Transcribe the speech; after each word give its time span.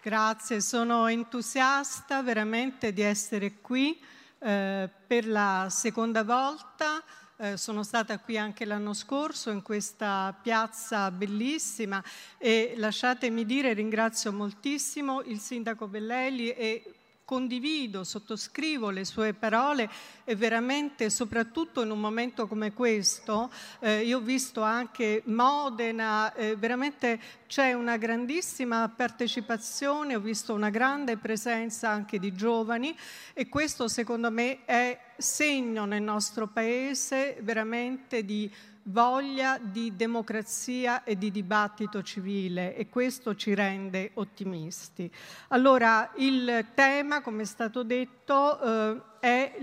Grazie, 0.00 0.60
sono 0.60 1.08
entusiasta 1.08 2.22
veramente 2.22 2.92
di 2.92 3.02
essere 3.02 3.54
qui 3.60 4.00
eh, 4.38 4.88
per 5.06 5.26
la 5.26 5.66
seconda 5.70 6.22
volta. 6.22 7.02
Eh, 7.36 7.56
sono 7.56 7.82
stata 7.82 8.20
qui 8.20 8.38
anche 8.38 8.64
l'anno 8.64 8.94
scorso 8.94 9.50
in 9.50 9.60
questa 9.60 10.32
piazza 10.40 11.10
bellissima 11.10 12.02
e 12.38 12.74
lasciatemi 12.76 13.44
dire 13.44 13.72
ringrazio 13.72 14.32
moltissimo 14.32 15.20
il 15.22 15.40
sindaco 15.40 15.88
Bellelli 15.88 16.50
e 16.50 16.97
condivido, 17.28 18.04
sottoscrivo 18.04 18.88
le 18.88 19.04
sue 19.04 19.34
parole 19.34 19.90
e 20.24 20.34
veramente 20.34 21.10
soprattutto 21.10 21.82
in 21.82 21.90
un 21.90 22.00
momento 22.00 22.46
come 22.46 22.72
questo, 22.72 23.50
eh, 23.80 24.02
io 24.02 24.16
ho 24.16 24.22
visto 24.22 24.62
anche 24.62 25.20
Modena, 25.26 26.32
eh, 26.32 26.56
veramente 26.56 27.20
c'è 27.46 27.74
una 27.74 27.98
grandissima 27.98 28.88
partecipazione, 28.88 30.16
ho 30.16 30.20
visto 30.20 30.54
una 30.54 30.70
grande 30.70 31.18
presenza 31.18 31.90
anche 31.90 32.18
di 32.18 32.34
giovani 32.34 32.96
e 33.34 33.46
questo 33.50 33.88
secondo 33.88 34.30
me 34.30 34.64
è 34.64 34.98
segno 35.18 35.84
nel 35.84 36.00
nostro 36.00 36.46
paese 36.46 37.36
veramente 37.42 38.24
di 38.24 38.50
voglia 38.90 39.58
di 39.60 39.94
democrazia 39.96 41.04
e 41.04 41.16
di 41.16 41.30
dibattito 41.30 42.02
civile 42.02 42.74
e 42.74 42.88
questo 42.88 43.34
ci 43.34 43.54
rende 43.54 44.10
ottimisti. 44.14 45.10
Allora, 45.48 46.10
il 46.16 46.66
tema, 46.74 47.20
come 47.20 47.42
è 47.42 47.46
stato 47.46 47.82
detto, 47.82 48.60
eh, 48.60 49.02
è, 49.20 49.58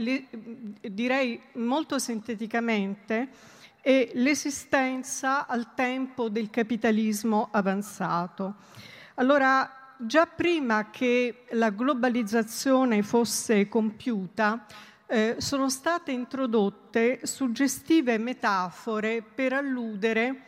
direi 0.81 1.41
molto 1.53 1.98
sinteticamente, 1.99 3.29
è 3.81 4.11
l'esistenza 4.13 5.48
al 5.48 5.73
tempo 5.76 6.29
del 6.29 6.49
capitalismo 6.49 7.49
avanzato. 7.51 8.55
Allora, 9.15 9.95
già 9.98 10.26
prima 10.26 10.89
che 10.89 11.45
la 11.51 11.70
globalizzazione 11.70 13.01
fosse 13.03 13.67
compiuta, 13.67 14.65
eh, 15.07 15.35
sono 15.37 15.70
state 15.70 16.11
introdotte 16.11 17.21
suggestive 17.23 18.17
metafore 18.17 19.21
per 19.21 19.53
alludere 19.53 20.41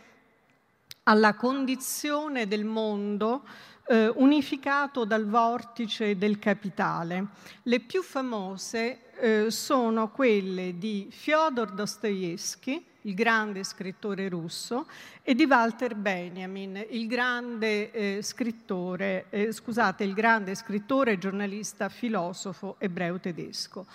alla 1.04 1.36
condizione 1.36 2.48
del 2.48 2.66
mondo 2.66 3.44
eh, 3.88 4.08
unificato 4.16 5.06
dal 5.06 5.28
vortice 5.28 6.18
del 6.18 6.40
capitale. 6.40 7.28
Le 7.64 7.80
più 7.80 8.04
famose 8.04 9.00
eh, 9.20 9.52
sono 9.52 10.10
quelle 10.10 10.78
di 10.78 11.08
Fyodor 11.10 11.72
Dostoevsky, 11.72 12.84
il 13.02 13.14
grande 13.14 13.64
scrittore 13.64 14.28
russo, 14.28 14.86
e 15.24 15.34
di 15.34 15.46
Walter 15.46 15.96
Benjamin, 15.96 16.86
il 16.90 17.08
grande 17.08 17.92
eh, 17.92 18.22
scrittore, 18.22 19.28
eh, 19.30 19.54
scusate, 19.54 20.04
il 20.04 20.14
grande 20.14 20.56
scrittore, 20.56 21.18
giornalista, 21.18 21.88
filosofo 21.88 22.76
ebreo 22.80 23.18
tedesco. 23.20 23.86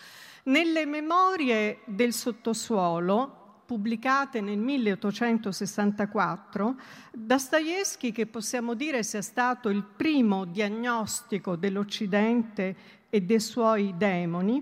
Nelle 0.44 0.86
memorie 0.86 1.82
del 1.84 2.12
sottosuolo, 2.12 3.60
pubblicate 3.64 4.40
nel 4.40 4.58
1864, 4.58 6.74
Dostoevsky, 7.12 8.10
che 8.10 8.26
possiamo 8.26 8.74
dire 8.74 9.04
sia 9.04 9.22
stato 9.22 9.68
il 9.68 9.84
primo 9.84 10.44
diagnostico 10.44 11.54
dell'Occidente 11.54 12.74
e 13.08 13.20
dei 13.20 13.38
suoi 13.38 13.94
demoni, 13.96 14.60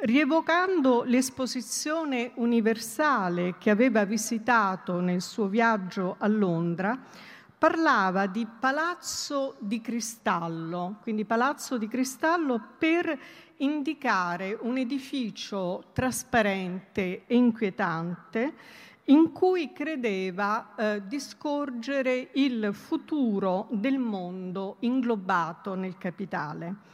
rievocando 0.00 1.04
l'esposizione 1.04 2.32
universale 2.34 3.54
che 3.56 3.70
aveva 3.70 4.04
visitato 4.04 5.00
nel 5.00 5.22
suo 5.22 5.46
viaggio 5.46 6.16
a 6.18 6.28
Londra, 6.28 7.00
parlava 7.56 8.26
di 8.26 8.46
palazzo 8.46 9.56
di 9.58 9.80
cristallo, 9.80 10.98
quindi 11.00 11.24
palazzo 11.24 11.78
di 11.78 11.88
cristallo 11.88 12.60
per 12.76 13.18
indicare 13.58 14.56
un 14.60 14.78
edificio 14.78 15.90
trasparente 15.92 17.24
e 17.26 17.36
inquietante 17.36 18.54
in 19.04 19.32
cui 19.32 19.72
credeva 19.72 20.74
eh, 20.74 21.06
di 21.06 21.20
scorgere 21.20 22.30
il 22.34 22.70
futuro 22.72 23.68
del 23.70 23.98
mondo 23.98 24.76
inglobato 24.80 25.74
nel 25.74 25.98
capitale. 25.98 26.92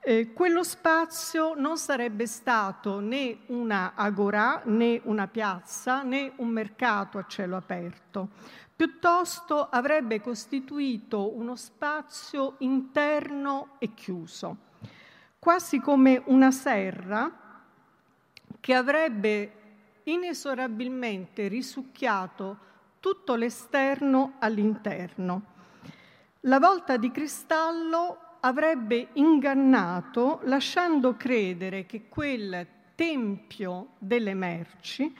Eh, 0.00 0.32
quello 0.32 0.62
spazio 0.62 1.54
non 1.54 1.78
sarebbe 1.78 2.26
stato 2.26 3.00
né 3.00 3.38
una 3.46 3.94
agora, 3.94 4.62
né 4.66 5.00
una 5.04 5.26
piazza, 5.26 6.02
né 6.02 6.32
un 6.36 6.48
mercato 6.48 7.18
a 7.18 7.24
cielo 7.26 7.56
aperto. 7.56 8.28
Piuttosto 8.76 9.68
avrebbe 9.68 10.20
costituito 10.20 11.34
uno 11.34 11.56
spazio 11.56 12.56
interno 12.58 13.76
e 13.78 13.94
chiuso 13.94 14.65
quasi 15.46 15.78
come 15.78 16.20
una 16.24 16.50
serra 16.50 17.30
che 18.58 18.74
avrebbe 18.74 19.52
inesorabilmente 20.02 21.46
risucchiato 21.46 22.58
tutto 22.98 23.36
l'esterno 23.36 24.32
all'interno. 24.40 25.42
La 26.40 26.58
volta 26.58 26.96
di 26.96 27.12
cristallo 27.12 28.38
avrebbe 28.40 29.10
ingannato 29.12 30.40
lasciando 30.46 31.14
credere 31.14 31.86
che 31.86 32.08
quel 32.08 32.66
tempio 32.96 33.90
delle 33.98 34.34
merci 34.34 35.16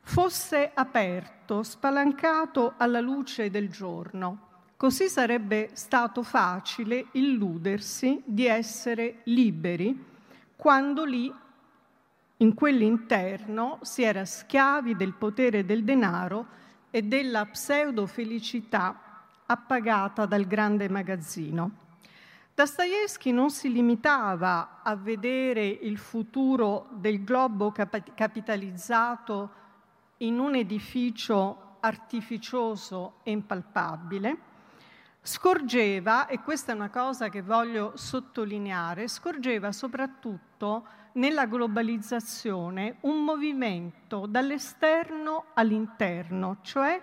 fosse 0.00 0.70
aperto, 0.72 1.62
spalancato 1.62 2.72
alla 2.78 3.00
luce 3.00 3.50
del 3.50 3.68
giorno. 3.68 4.47
Così 4.78 5.08
sarebbe 5.08 5.70
stato 5.72 6.22
facile 6.22 7.06
illudersi 7.14 8.22
di 8.24 8.46
essere 8.46 9.22
liberi 9.24 10.04
quando 10.54 11.04
lì, 11.04 11.34
in 12.36 12.54
quell'interno, 12.54 13.80
si 13.82 14.04
era 14.04 14.24
schiavi 14.24 14.94
del 14.94 15.14
potere 15.14 15.64
del 15.64 15.82
denaro 15.82 16.46
e 16.90 17.02
della 17.02 17.44
pseudo-felicità 17.46 19.24
appagata 19.46 20.26
dal 20.26 20.46
grande 20.46 20.88
magazzino. 20.88 21.70
Dostoevsky 22.54 23.32
non 23.32 23.50
si 23.50 23.72
limitava 23.72 24.78
a 24.84 24.94
vedere 24.94 25.66
il 25.66 25.98
futuro 25.98 26.86
del 26.92 27.24
globo 27.24 27.72
capitalizzato 27.72 29.50
in 30.18 30.38
un 30.38 30.54
edificio 30.54 31.78
artificioso 31.80 33.14
e 33.24 33.32
impalpabile, 33.32 34.46
scorgeva, 35.22 36.26
e 36.26 36.40
questa 36.40 36.72
è 36.72 36.74
una 36.74 36.90
cosa 36.90 37.28
che 37.28 37.42
voglio 37.42 37.92
sottolineare, 37.96 39.08
scorgeva 39.08 39.72
soprattutto 39.72 40.86
nella 41.12 41.46
globalizzazione 41.46 42.96
un 43.00 43.24
movimento 43.24 44.26
dall'esterno 44.26 45.46
all'interno, 45.54 46.58
cioè 46.62 47.00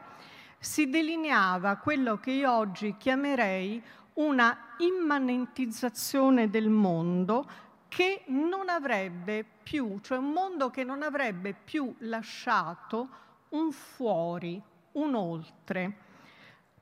si 0.57 0.89
delineava 0.89 1.75
quello 1.77 2.17
che 2.19 2.31
io 2.31 2.51
oggi 2.51 2.95
chiamerei 2.97 3.83
una 4.13 4.57
immanentizzazione 4.77 6.49
del 6.49 6.69
mondo 6.69 7.47
che 7.87 8.23
non 8.27 8.69
avrebbe 8.69 9.45
più, 9.63 9.99
cioè 10.01 10.17
un 10.17 10.31
mondo 10.31 10.69
che 10.69 10.83
non 10.83 11.01
avrebbe 11.01 11.53
più 11.53 11.93
lasciato 11.99 13.09
un 13.49 13.71
fuori, 13.71 14.61
un 14.93 15.15
oltre. 15.15 15.97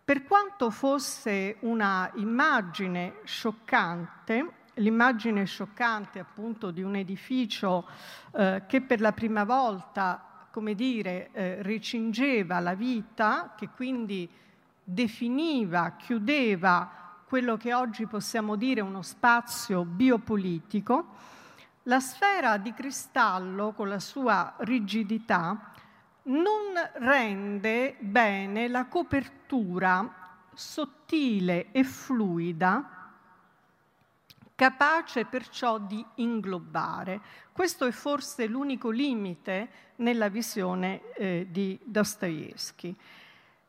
Per 0.06 0.26
quanto 0.26 0.70
fosse 0.70 1.56
una 1.62 2.12
immagine 2.16 3.20
scioccante, 3.24 4.52
l'immagine 4.74 5.46
scioccante 5.46 6.20
appunto 6.20 6.72
di 6.72 6.82
un 6.82 6.98
edificio 6.98 7.88
eh, 8.34 8.64
che 8.68 8.82
per 8.82 9.00
la 9.00 9.14
prima 9.14 9.46
volta, 9.46 10.48
come 10.52 10.76
dire, 10.76 11.30
eh, 11.32 11.62
recingeva 11.62 12.60
la 12.60 12.74
vita, 12.74 13.54
che 13.58 13.70
quindi 13.74 14.30
definiva, 14.84 15.96
chiudeva 15.98 17.22
quello 17.26 17.56
che 17.56 17.74
oggi 17.74 18.06
possiamo 18.06 18.58
dire 18.58 18.82
uno 18.82 19.04
spazio 19.04 19.86
biopolitico, 19.86 21.16
la 21.84 22.02
sfera 22.02 22.58
di 22.58 22.74
cristallo 22.74 23.72
con 23.72 23.88
la 23.88 24.00
sua 24.00 24.54
rigidità 24.58 25.72
non 26.24 26.74
rende 26.96 27.96
bene 28.00 28.68
la 28.68 28.86
copertura 28.86 30.22
sottile 30.54 31.68
e 31.72 31.84
fluida, 31.84 33.12
capace 34.56 35.26
perciò 35.26 35.80
di 35.80 36.04
inglobare. 36.16 37.20
Questo 37.52 37.86
è 37.86 37.92
forse 37.92 38.46
l'unico 38.46 38.90
limite 38.90 39.92
nella 39.98 40.30
visione 40.30 41.14
eh, 41.14 41.48
di 41.50 41.78
Dostoevsky. 41.84 42.96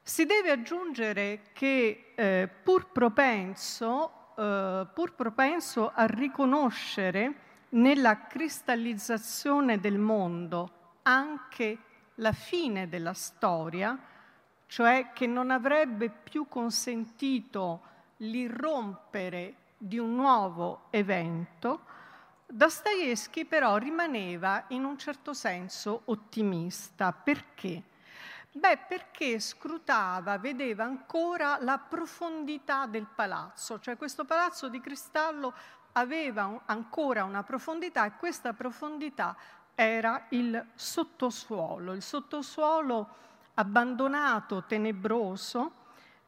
Si 0.02 0.26
deve 0.26 0.50
aggiungere 0.50 1.50
che 1.52 2.12
eh, 2.14 2.48
pur, 2.62 2.92
propenso, 2.92 4.34
eh, 4.36 4.86
pur 4.92 5.14
propenso 5.14 5.90
a 5.94 6.04
riconoscere 6.06 7.34
nella 7.70 8.26
cristallizzazione 8.26 9.80
del 9.80 9.98
mondo 9.98 10.70
anche 11.02 11.78
la 12.16 12.32
fine 12.32 12.88
della 12.88 13.14
storia, 13.14 13.98
cioè 14.66 15.10
che 15.12 15.26
non 15.26 15.50
avrebbe 15.50 16.10
più 16.10 16.46
consentito 16.48 17.92
l'irrompere 18.18 19.54
di 19.76 19.98
un 19.98 20.14
nuovo 20.14 20.86
evento, 20.90 21.92
Dostoevsky 22.46 23.46
però 23.46 23.76
rimaneva 23.76 24.64
in 24.68 24.84
un 24.84 24.96
certo 24.98 25.32
senso 25.32 26.02
ottimista. 26.06 27.12
Perché? 27.12 27.82
Beh, 28.52 28.78
perché 28.86 29.40
scrutava, 29.40 30.38
vedeva 30.38 30.84
ancora 30.84 31.58
la 31.60 31.78
profondità 31.78 32.86
del 32.86 33.06
palazzo, 33.12 33.80
cioè 33.80 33.96
questo 33.96 34.24
palazzo 34.24 34.68
di 34.68 34.80
cristallo 34.80 35.52
aveva 35.92 36.62
ancora 36.66 37.24
una 37.24 37.42
profondità 37.42 38.04
e 38.04 38.16
questa 38.16 38.52
profondità 38.52 39.36
era 39.74 40.26
il 40.30 40.64
sottosuolo, 40.74 41.92
il 41.92 42.02
sottosuolo 42.02 43.08
abbandonato, 43.54 44.64
tenebroso, 44.64 45.72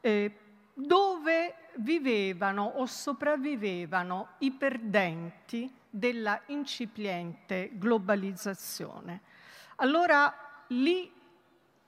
eh, 0.00 0.38
dove 0.74 1.54
vivevano 1.76 2.64
o 2.64 2.86
sopravvivevano 2.86 4.28
i 4.38 4.52
perdenti 4.52 5.72
della 5.88 6.40
incipiente 6.46 7.70
globalizzazione. 7.74 9.20
Allora 9.76 10.34
lì 10.68 11.12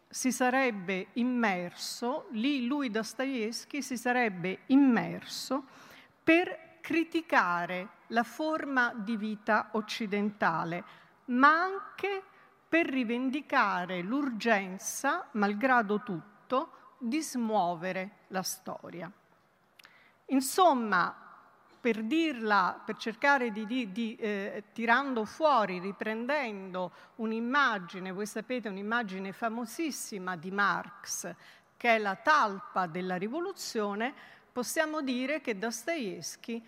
si 0.08 0.32
sarebbe 0.32 1.08
immerso, 1.14 2.26
lì 2.30 2.66
lui 2.66 2.90
Dostoevsky 2.90 3.82
si 3.82 3.96
sarebbe 3.96 4.60
immerso 4.66 5.64
per 6.22 6.78
criticare 6.80 7.88
la 8.08 8.22
forma 8.22 8.94
di 8.94 9.16
vita 9.16 9.68
occidentale, 9.72 10.84
ma 11.28 11.62
anche 11.62 12.22
per 12.68 12.86
rivendicare 12.86 14.02
l'urgenza, 14.02 15.26
malgrado 15.32 16.02
tutto, 16.02 16.72
di 16.98 17.22
smuovere 17.22 18.10
la 18.28 18.42
storia. 18.42 19.10
Insomma, 20.26 21.14
per 21.80 22.02
dirla, 22.02 22.82
per 22.84 22.96
cercare 22.96 23.50
di, 23.50 23.64
di, 23.64 23.92
di 23.92 24.16
eh, 24.16 24.64
tirando 24.72 25.24
fuori, 25.24 25.78
riprendendo 25.78 26.92
un'immagine, 27.16 28.10
voi 28.12 28.26
sapete 28.26 28.68
un'immagine 28.68 29.32
famosissima 29.32 30.36
di 30.36 30.50
Marx, 30.50 31.32
che 31.76 31.94
è 31.94 31.98
la 31.98 32.16
talpa 32.16 32.86
della 32.86 33.16
rivoluzione, 33.16 34.12
possiamo 34.52 35.00
dire 35.00 35.40
che 35.40 35.56
Dostoevsky, 35.56 36.62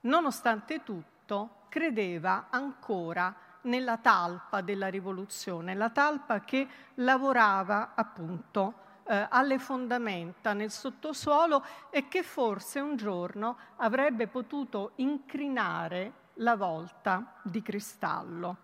nonostante 0.00 0.82
tutto, 0.82 1.66
credeva 1.68 2.48
ancora 2.50 3.34
nella 3.62 3.98
talpa 3.98 4.60
della 4.60 4.88
rivoluzione, 4.88 5.74
la 5.74 5.90
talpa 5.90 6.40
che 6.40 6.66
lavorava 6.94 7.92
appunto 7.94 8.86
eh, 9.04 9.26
alle 9.28 9.58
fondamenta 9.58 10.52
nel 10.52 10.70
sottosuolo 10.70 11.64
e 11.90 12.08
che 12.08 12.22
forse 12.22 12.80
un 12.80 12.96
giorno 12.96 13.56
avrebbe 13.76 14.26
potuto 14.26 14.92
incrinare 14.96 16.12
la 16.34 16.56
volta 16.56 17.34
di 17.42 17.62
cristallo. 17.62 18.56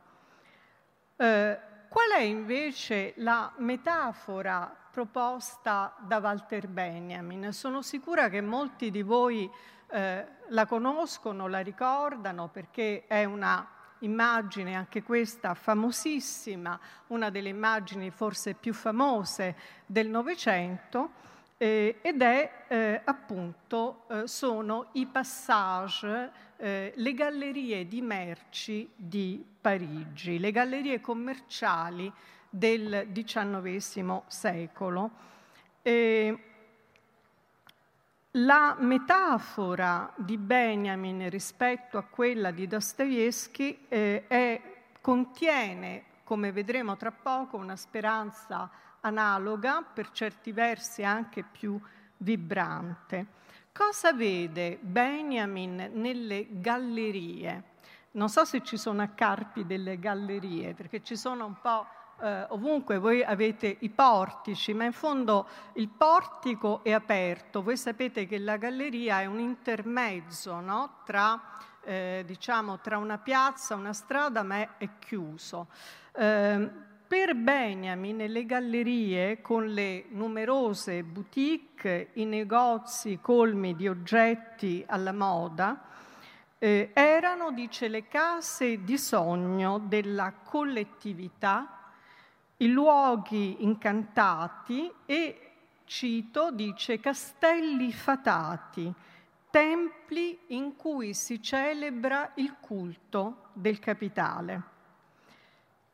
Eh, 1.17 1.59
qual 1.89 2.11
è 2.11 2.21
invece 2.21 3.15
la 3.17 3.53
metafora 3.59 4.75
proposta 4.91 5.95
da 6.01 6.19
Walter 6.19 6.69
Benjamin? 6.69 7.53
Sono 7.53 7.83
sicura 7.83 8.29
che 8.29 8.41
molti 8.41 8.91
di 8.91 9.03
voi 9.03 9.51
eh, 9.89 10.27
la 10.49 10.67
conoscono, 10.67 11.47
la 11.47 11.61
ricordano 11.61 12.49
perché 12.49 13.07
è 13.07 13.25
una 13.25 13.67
immagine, 14.05 14.75
anche 14.75 15.03
questa 15.03 15.55
famosissima, 15.55 16.79
una 17.09 17.31
delle 17.31 17.49
immagini 17.49 18.11
forse 18.11 18.55
più 18.55 18.73
famose 18.73 19.57
del 19.87 20.09
Novecento, 20.09 21.11
eh, 21.57 21.99
ed 22.03 22.21
è 22.21 22.65
eh, 22.69 23.01
appunto, 23.05 24.05
eh, 24.09 24.27
sono 24.27 24.89
i 24.93 25.07
passage, 25.07 26.31
eh, 26.57 26.93
le 26.95 27.15
gallerie 27.15 27.87
di 27.87 28.01
merci 28.01 28.89
di 28.95 29.45
Parigi, 29.61 30.39
le 30.39 30.51
gallerie 30.51 31.01
commerciali 31.01 32.13
del 32.51 33.09
XIX 33.13 34.23
secolo. 34.27 35.11
La 38.39 38.75
metafora 38.81 40.13
di 40.17 40.37
Benjamin 40.37 41.31
rispetto 41.31 41.99
a 41.99 42.03
quella 42.03 42.51
di 42.51 42.67
Dostoevsky 42.67 43.85
eh, 43.87 44.61
contiene, 45.01 46.03
come 46.25 46.51
vedremo 46.51 46.97
tra 46.97 47.13
poco, 47.13 47.57
una 47.57 47.77
speranza 47.77 48.69
analoga, 49.03 49.83
per 49.83 50.11
certi 50.11 50.51
versi 50.51 51.05
anche 51.05 51.45
più 51.45 51.81
vibrante. 52.17 53.27
Cosa 53.73 54.13
vede 54.13 54.79
Benjamin 54.81 55.93
nelle 55.93 56.49
gallerie? 56.51 57.63
Non 58.13 58.29
so 58.29 58.45
se 58.45 58.65
ci 58.65 58.77
sono 58.77 59.03
a 59.03 59.09
Carpi 59.15 59.65
delle 59.65 60.01
gallerie, 60.01 60.75
perché 60.75 61.05
ci 61.05 61.15
sono 61.15 61.47
un 61.47 61.61
po' 61.61 61.87
eh, 62.25 62.47
ovunque 62.49 62.97
voi 62.99 63.23
avete 63.23 63.77
i 63.81 63.91
portici, 63.91 64.73
ma 64.73 64.85
in 64.85 64.93
fondo 64.93 65.47
il 65.75 65.89
portico 65.89 66.83
è 66.83 66.91
aperto. 66.93 67.63
Voi 67.63 67.77
sapete 67.77 68.27
che 68.27 68.39
la 68.39 68.57
galleria 68.57 69.21
è 69.21 69.27
un 69.27 69.39
intermezzo 69.41 70.59
no? 70.61 71.01
tra, 71.05 71.39
eh, 71.83 72.23
diciamo, 72.27 72.81
tra, 72.81 72.97
una 72.97 73.19
piazza, 73.19 73.75
una 73.75 73.93
strada, 73.93 74.43
ma 74.43 74.57
è, 74.57 74.69
è 74.79 74.89
chiuso. 74.99 75.67
Eh, 76.13 76.71
per 77.07 77.35
Benjamin 77.37 78.17
le 78.17 78.47
gallerie, 78.47 79.43
con 79.43 79.67
le 79.67 80.07
numerose 80.09 81.03
boutique, 81.05 82.09
i 82.15 82.25
negozi 82.25 83.19
colmi 83.21 83.77
di 83.77 83.87
oggetti 83.87 84.83
alla 84.89 85.13
moda, 85.13 85.79
eh, 86.57 86.91
erano, 86.95 87.51
dice, 87.51 87.89
le 87.89 88.09
case 88.09 88.83
di 88.83 88.97
sogno 88.97 89.79
della 89.79 90.33
collettività 90.43 91.84
i 92.65 92.69
luoghi 92.69 93.63
incantati 93.63 94.91
e, 95.05 95.51
cito, 95.85 96.51
dice, 96.51 96.99
castelli 96.99 97.93
fatati, 97.93 98.93
templi 99.51 100.39
in 100.49 100.75
cui 100.75 101.13
si 101.13 101.43
celebra 101.43 102.33
il 102.37 102.57
culto 102.61 103.51
del 103.53 103.79
capitale. 103.79 104.63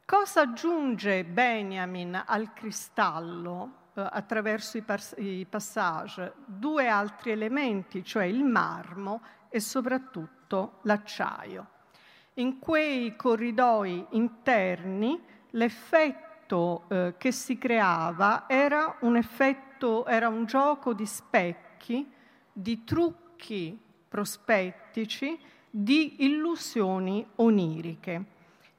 Cosa 0.04 0.42
aggiunge 0.42 1.24
Benjamin 1.24 2.22
al 2.24 2.52
cristallo 2.52 3.72
eh, 3.94 4.08
attraverso 4.08 4.76
i, 4.76 4.82
pas- 4.82 5.14
i 5.18 5.46
passage? 5.48 6.34
Due 6.44 6.88
altri 6.88 7.32
elementi, 7.32 8.04
cioè 8.04 8.24
il 8.24 8.44
marmo 8.44 9.22
e 9.48 9.58
soprattutto 9.58 10.78
l'acciaio. 10.82 11.66
In 12.34 12.60
quei 12.60 13.16
corridoi 13.16 14.06
interni 14.10 15.20
l'effetto 15.50 16.29
effetto 16.50 16.84
eh, 16.88 17.14
che 17.16 17.32
si 17.32 17.56
creava 17.58 18.44
era 18.48 18.96
un 19.00 19.16
effetto, 19.16 20.04
era 20.06 20.28
un 20.28 20.46
gioco 20.46 20.92
di 20.92 21.06
specchi, 21.06 22.10
di 22.52 22.84
trucchi 22.84 23.78
prospettici, 24.08 25.38
di 25.70 26.24
illusioni 26.24 27.24
oniriche. 27.36 28.24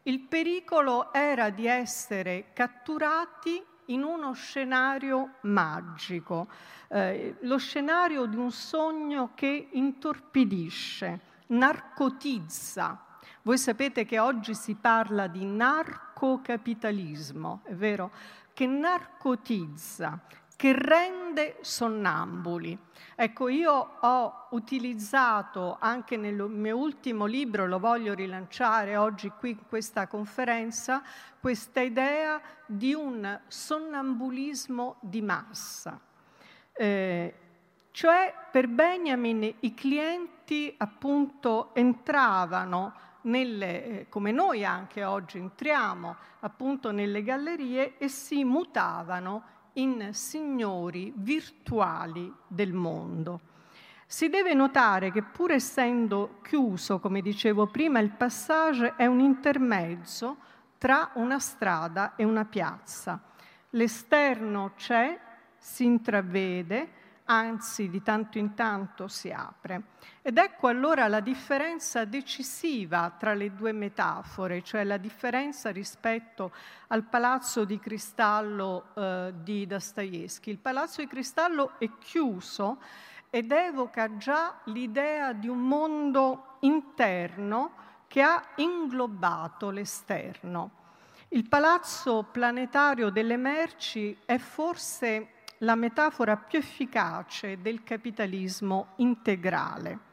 Il 0.03 0.19
pericolo 0.21 1.13
era 1.13 1.49
di 1.49 1.65
essere 1.67 2.47
catturati 2.53 3.63
in 3.85 4.03
uno 4.03 4.33
scenario 4.33 5.35
magico, 5.41 6.47
eh, 6.87 7.37
lo 7.41 7.57
scenario 7.57 8.25
di 8.25 8.35
un 8.35 8.51
sogno 8.51 9.31
che 9.35 9.69
intorpidisce, 9.71 11.19
narcotizza, 11.47 13.05
voi 13.43 13.57
sapete 13.57 14.05
che 14.05 14.19
oggi 14.19 14.53
si 14.53 14.75
parla 14.75 15.25
di 15.25 15.43
narcocapitalismo, 16.21 17.61
è 17.63 17.73
vero? 17.73 18.11
Che 18.53 18.65
narcotizza, 18.67 20.19
che 20.55 20.73
rende 20.77 21.57
sonnambuli. 21.61 22.77
Ecco, 23.15 23.47
io 23.47 23.97
ho 23.99 24.47
utilizzato 24.51 25.77
anche 25.79 26.17
nel 26.17 26.35
mio 26.47 26.77
ultimo 26.77 27.25
libro, 27.25 27.65
lo 27.65 27.79
voglio 27.79 28.13
rilanciare 28.13 28.95
oggi 28.97 29.31
qui 29.39 29.51
in 29.51 29.67
questa 29.67 30.07
conferenza, 30.07 31.01
questa 31.39 31.81
idea 31.81 32.39
di 32.65 32.93
un 32.93 33.39
sonnambulismo 33.47 34.97
di 34.99 35.21
massa. 35.21 35.99
Eh, 36.73 37.33
cioè 37.91 38.33
per 38.51 38.67
Benjamin 38.67 39.55
i 39.59 39.73
clienti 39.73 40.73
appunto 40.77 41.73
entravano 41.73 42.93
nelle, 43.23 43.85
eh, 43.85 44.09
come 44.09 44.31
noi 44.31 44.65
anche 44.65 45.03
oggi 45.03 45.37
entriamo 45.37 46.15
appunto 46.41 46.91
nelle 46.91 47.23
gallerie 47.23 47.97
e 47.97 48.07
si 48.07 48.43
mutavano 48.43 49.43
in 49.73 50.09
signori 50.13 51.13
virtuali 51.15 52.33
del 52.47 52.73
mondo. 52.73 53.41
Si 54.05 54.27
deve 54.27 54.53
notare 54.53 55.11
che 55.11 55.23
pur 55.23 55.51
essendo 55.51 56.39
chiuso, 56.43 56.99
come 56.99 57.21
dicevo 57.21 57.67
prima, 57.67 57.99
il 57.99 58.11
passaggio 58.11 58.97
è 58.97 59.05
un 59.05 59.21
intermezzo 59.21 60.37
tra 60.77 61.11
una 61.13 61.39
strada 61.39 62.15
e 62.15 62.25
una 62.25 62.43
piazza. 62.43 63.21
L'esterno 63.69 64.73
c'è, 64.75 65.17
si 65.57 65.85
intravede, 65.85 66.89
anzi 67.31 67.89
di 67.89 68.01
tanto 68.03 68.37
in 68.37 68.53
tanto 68.53 69.07
si 69.07 69.31
apre. 69.31 69.83
Ed 70.21 70.37
ecco 70.37 70.67
allora 70.67 71.07
la 71.07 71.21
differenza 71.21 72.03
decisiva 72.03 73.15
tra 73.17 73.33
le 73.33 73.55
due 73.55 73.71
metafore, 73.71 74.61
cioè 74.61 74.83
la 74.83 74.97
differenza 74.97 75.71
rispetto 75.71 76.51
al 76.87 77.03
palazzo 77.03 77.63
di 77.63 77.79
cristallo 77.79 78.93
eh, 78.93 79.33
di 79.41 79.65
Dostoevsky. 79.65 80.51
Il 80.51 80.57
palazzo 80.57 80.99
di 80.99 81.07
cristallo 81.07 81.79
è 81.79 81.89
chiuso 81.99 82.81
ed 83.29 83.51
evoca 83.51 84.17
già 84.17 84.59
l'idea 84.65 85.31
di 85.31 85.47
un 85.47 85.59
mondo 85.59 86.57
interno 86.59 87.71
che 88.07 88.21
ha 88.21 88.43
inglobato 88.55 89.69
l'esterno. 89.69 90.79
Il 91.29 91.47
palazzo 91.47 92.27
planetario 92.29 93.09
delle 93.09 93.37
merci 93.37 94.17
è 94.25 94.37
forse 94.37 95.39
la 95.61 95.75
metafora 95.75 96.37
più 96.37 96.59
efficace 96.59 97.61
del 97.61 97.83
capitalismo 97.83 98.93
integrale. 98.97 100.09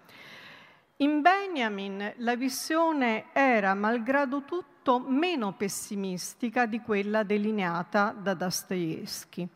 In 0.97 1.21
Benjamin 1.21 2.15
la 2.17 2.35
visione 2.35 3.27
era, 3.33 3.75
malgrado 3.75 4.43
tutto, 4.43 4.99
meno 4.99 5.53
pessimistica 5.53 6.67
di 6.67 6.81
quella 6.81 7.23
delineata 7.23 8.11
da 8.11 8.35
Dostoevsky. 8.35 9.47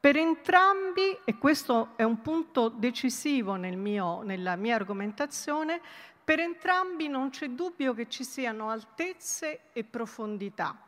Per 0.00 0.16
entrambi, 0.16 1.18
e 1.24 1.38
questo 1.38 1.94
è 1.96 2.02
un 2.02 2.20
punto 2.20 2.68
decisivo 2.68 3.54
nel 3.56 3.76
mio, 3.76 4.22
nella 4.22 4.56
mia 4.56 4.74
argomentazione, 4.74 5.80
per 6.22 6.38
entrambi 6.38 7.08
non 7.08 7.30
c'è 7.30 7.48
dubbio 7.48 7.94
che 7.94 8.08
ci 8.08 8.22
siano 8.22 8.68
altezze 8.68 9.70
e 9.72 9.84
profondità. 9.84 10.78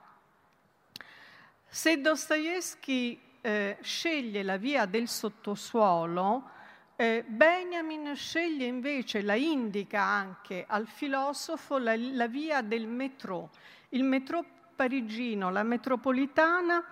Se 1.66 2.00
Dostoevsky 2.00 3.18
eh, 3.40 3.78
sceglie 3.80 4.42
la 4.42 4.56
via 4.56 4.86
del 4.86 5.08
sottosuolo, 5.08 6.50
eh, 6.96 7.24
Benjamin 7.26 8.14
sceglie 8.14 8.66
invece, 8.66 9.22
la 9.22 9.34
indica 9.34 10.02
anche 10.02 10.64
al 10.68 10.86
filosofo, 10.86 11.78
la, 11.78 11.94
la 11.96 12.28
via 12.28 12.60
del 12.60 12.86
metro. 12.86 13.50
Il 13.90 14.04
metro 14.04 14.44
parigino, 14.76 15.50
la 15.50 15.62
metropolitana, 15.62 16.84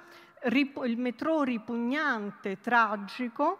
rip, 0.44 0.82
il 0.84 0.96
metro 0.96 1.42
ripugnante, 1.42 2.60
tragico, 2.60 3.58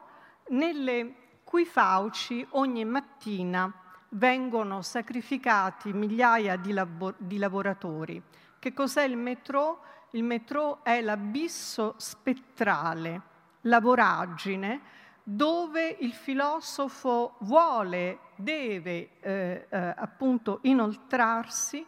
nelle 0.48 1.14
cui 1.44 1.64
fauci 1.64 2.46
ogni 2.50 2.84
mattina 2.84 3.72
vengono 4.10 4.80
sacrificati 4.82 5.92
migliaia 5.92 6.56
di, 6.56 6.72
labo- 6.72 7.14
di 7.18 7.36
lavoratori. 7.36 8.22
Che 8.58 8.72
cos'è 8.72 9.04
il 9.04 9.16
metro? 9.16 9.82
Il 10.12 10.22
metro 10.22 10.82
è 10.82 11.02
l'abisso 11.02 11.94
spettrale, 11.98 13.20
la 13.62 13.80
voragine, 13.80 14.80
dove 15.22 15.96
il 16.00 16.12
filosofo 16.12 17.34
vuole, 17.40 18.20
deve 18.36 19.20
eh, 19.20 19.66
eh, 19.68 19.94
appunto 19.96 20.60
inoltrarsi 20.62 21.84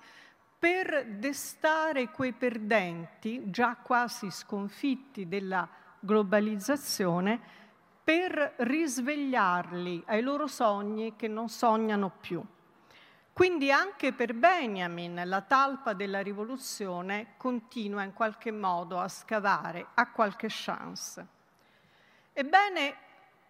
per 0.59 1.07
destare 1.17 2.11
quei 2.11 2.33
perdenti, 2.33 3.50
già 3.50 3.77
quasi 3.77 4.31
sconfitti 4.31 5.27
della 5.27 5.67
globalizzazione, 5.99 7.41
per 8.05 8.57
risvegliarli 8.59 10.03
ai 10.07 10.21
loro 10.21 10.47
sogni 10.47 11.17
che 11.17 11.29
non 11.29 11.49
sognano 11.49 12.12
più. 12.21 12.45
Quindi 13.40 13.73
anche 13.73 14.12
per 14.12 14.35
Benjamin 14.35 15.23
la 15.25 15.40
talpa 15.40 15.94
della 15.94 16.20
rivoluzione 16.20 17.28
continua 17.38 18.02
in 18.02 18.12
qualche 18.12 18.52
modo 18.52 18.99
a 18.99 19.09
scavare, 19.09 19.87
ha 19.94 20.11
qualche 20.11 20.49
chance. 20.50 21.26
Ebbene, 22.35 22.94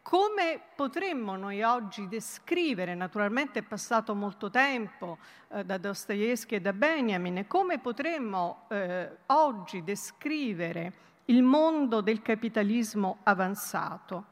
come 0.03 0.61
potremmo 0.77 1.35
noi 1.35 1.65
oggi 1.65 2.07
descrivere, 2.07 2.95
naturalmente 2.95 3.59
è 3.59 3.63
passato 3.63 4.15
molto 4.15 4.49
tempo 4.49 5.19
eh, 5.49 5.65
da 5.65 5.77
Dostoevsky 5.77 6.55
e 6.55 6.61
da 6.61 6.73
Benjamin, 6.73 7.47
come 7.49 7.81
potremmo 7.81 8.67
eh, 8.69 9.11
oggi 9.27 9.83
descrivere 9.83 10.93
il 11.25 11.43
mondo 11.43 12.01
del 12.01 12.23
capitalismo 12.23 13.19
avanzato? 13.25 14.25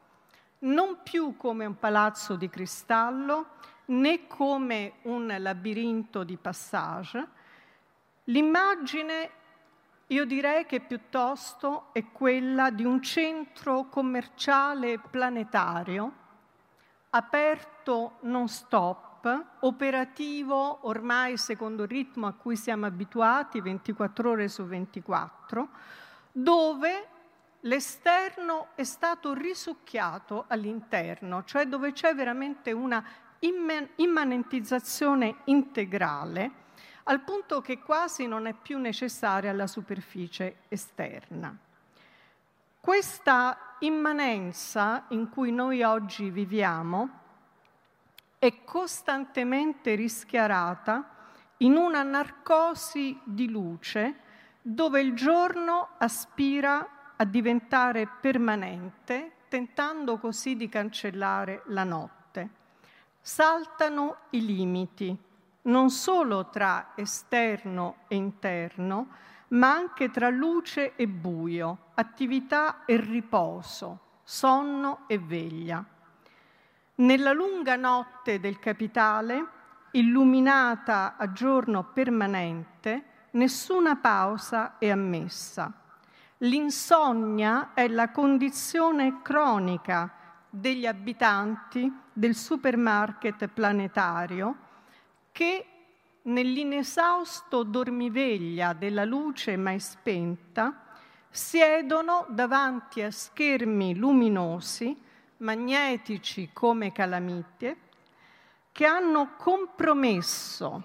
Non 0.61 0.99
più 1.03 1.37
come 1.37 1.67
un 1.67 1.81
palazzo 1.81 2.37
di 2.37 2.49
cristallo, 2.49 3.57
né 3.89 4.27
come 4.27 4.95
un 5.03 5.35
labirinto 5.39 6.25
di 6.25 6.37
passage. 6.37 7.27
L'immagine 8.25 9.31
io 10.09 10.25
direi 10.25 10.65
che 10.65 10.81
piuttosto 10.81 11.89
è 11.93 12.11
quella 12.11 12.71
di 12.71 12.85
un 12.85 13.03
centro 13.03 13.89
commerciale 13.89 14.99
planetario, 14.99 16.13
aperto 17.11 18.17
non 18.21 18.49
stop, 18.49 19.07
operativo 19.61 20.87
ormai 20.87 21.37
secondo 21.37 21.83
il 21.83 21.89
ritmo 21.89 22.27
a 22.27 22.33
cui 22.33 22.57
siamo 22.57 22.87
abituati, 22.87 23.61
24 23.61 24.31
ore 24.31 24.49
su 24.49 24.65
24, 24.65 25.69
dove 26.33 27.09
l'esterno 27.61 28.69
è 28.75 28.85
stato 28.85 29.35
risucchiato 29.35 30.45
all'interno, 30.49 31.45
cioè 31.45 31.67
dove 31.67 31.93
c'è 31.93 32.15
veramente 32.15 32.73
una 32.73 33.05
immanentizzazione 33.41 35.37
integrale 35.45 36.67
al 37.05 37.21
punto 37.21 37.61
che 37.61 37.79
quasi 37.79 38.27
non 38.27 38.47
è 38.47 38.55
più 38.55 38.79
necessaria 38.79 39.53
la 39.53 39.67
superficie 39.67 40.57
esterna. 40.69 41.57
Questa 42.81 43.77
immanenza 43.81 45.05
in 45.09 45.29
cui 45.31 45.53
noi 45.53 45.83
oggi 45.83 46.31
viviamo 46.31 47.09
è 48.39 48.65
costantemente 48.65 49.95
rischiarata 49.95 51.17
in 51.59 51.77
una 51.77 52.03
narcosi 52.03 53.19
di 53.25 53.51
luce 53.51 54.21
dove 54.61 55.01
il 55.01 55.15
giorno 55.15 55.91
aspira 55.99 57.15
a 57.17 57.25
diventare 57.25 58.07
permanente, 58.21 59.33
tentando 59.49 60.19
così 60.19 60.57
di 60.57 60.69
cancellare 60.69 61.63
la 61.67 61.85
notte. 61.85 62.51
Saltano 63.29 64.21
i 64.31 64.43
limiti, 64.43 65.15
non 65.65 65.91
solo 65.91 66.49
tra 66.49 66.93
esterno 66.95 67.97
e 68.09 68.17
interno, 68.17 69.09
ma 69.49 69.71
anche 69.71 70.11
tra 70.11 70.31
luce 70.31 70.97
e 70.97 71.07
buio, 71.07 71.91
attività 71.97 72.87
e 72.87 72.97
riposo, 72.97 74.21
sonno 74.25 75.01
e 75.09 75.19
veglia. 75.19 75.85
Nella 76.95 77.33
lunga 77.33 77.77
notte 77.77 78.41
del 78.41 78.59
capitale, 78.59 79.47
illuminata 79.91 81.17
a 81.19 81.31
giorno 81.31 81.85
permanente, 81.85 83.05
nessuna 83.33 83.97
pausa 83.97 84.79
è 84.79 84.89
ammessa. 84.89 85.71
L'insonnia 86.39 87.75
è 87.75 87.89
la 87.89 88.11
condizione 88.11 89.21
cronica 89.21 90.15
degli 90.51 90.87
abitanti 90.87 91.93
del 92.13 92.35
supermarket 92.35 93.49
planetario 93.49 94.57
che 95.33 95.67
nell'inesausto 96.23 97.63
dormiveglia 97.63 98.73
della 98.73 99.05
luce 99.05 99.57
mai 99.57 99.79
spenta 99.81 100.85
siedono 101.31 102.27
davanti 102.31 103.03
a 103.03 103.11
schermi 103.11 103.95
luminosi, 103.95 104.97
magnetici 105.39 106.51
come 106.53 106.93
calamite, 106.93 107.77
che 108.73 108.87
hanno 108.87 109.35
compromesso, 109.37 110.83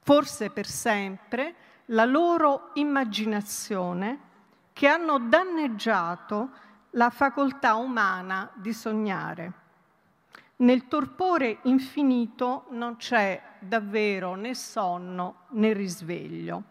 forse 0.00 0.50
per 0.50 0.66
sempre, 0.66 1.54
la 1.86 2.04
loro 2.04 2.70
immaginazione, 2.74 4.30
che 4.72 4.86
hanno 4.86 5.18
danneggiato 5.18 6.50
la 6.92 7.10
facoltà 7.10 7.74
umana 7.74 8.50
di 8.54 8.72
sognare. 8.72 9.52
Nel 10.56 10.88
torpore 10.88 11.58
infinito 11.62 12.66
non 12.70 12.96
c'è 12.96 13.40
davvero 13.58 14.34
né 14.34 14.54
sonno 14.54 15.46
né 15.50 15.72
risveglio. 15.72 16.62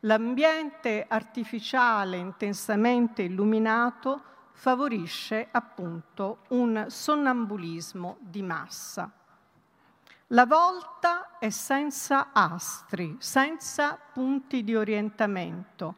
L'ambiente 0.00 1.04
artificiale 1.08 2.16
intensamente 2.16 3.22
illuminato 3.22 4.22
favorisce 4.52 5.48
appunto 5.50 6.44
un 6.48 6.86
sonnambulismo 6.88 8.16
di 8.20 8.42
massa. 8.42 9.10
La 10.28 10.46
volta 10.46 11.38
è 11.38 11.50
senza 11.50 12.28
astri, 12.32 13.16
senza 13.18 13.98
punti 14.12 14.64
di 14.64 14.74
orientamento, 14.74 15.96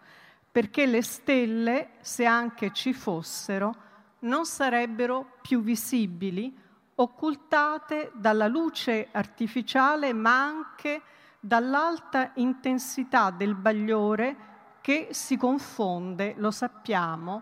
perché 0.58 0.86
le 0.86 1.04
stelle, 1.04 1.90
se 2.00 2.24
anche 2.24 2.72
ci 2.72 2.92
fossero, 2.92 3.76
non 4.22 4.44
sarebbero 4.44 5.36
più 5.40 5.60
visibili 5.60 6.52
occultate 6.96 8.10
dalla 8.12 8.48
luce 8.48 9.06
artificiale 9.12 10.12
ma 10.12 10.42
anche 10.42 11.02
dall'alta 11.38 12.32
intensità 12.34 13.30
del 13.30 13.54
bagliore 13.54 14.36
che 14.80 15.10
si 15.12 15.36
confonde, 15.36 16.34
lo 16.38 16.50
sappiamo, 16.50 17.40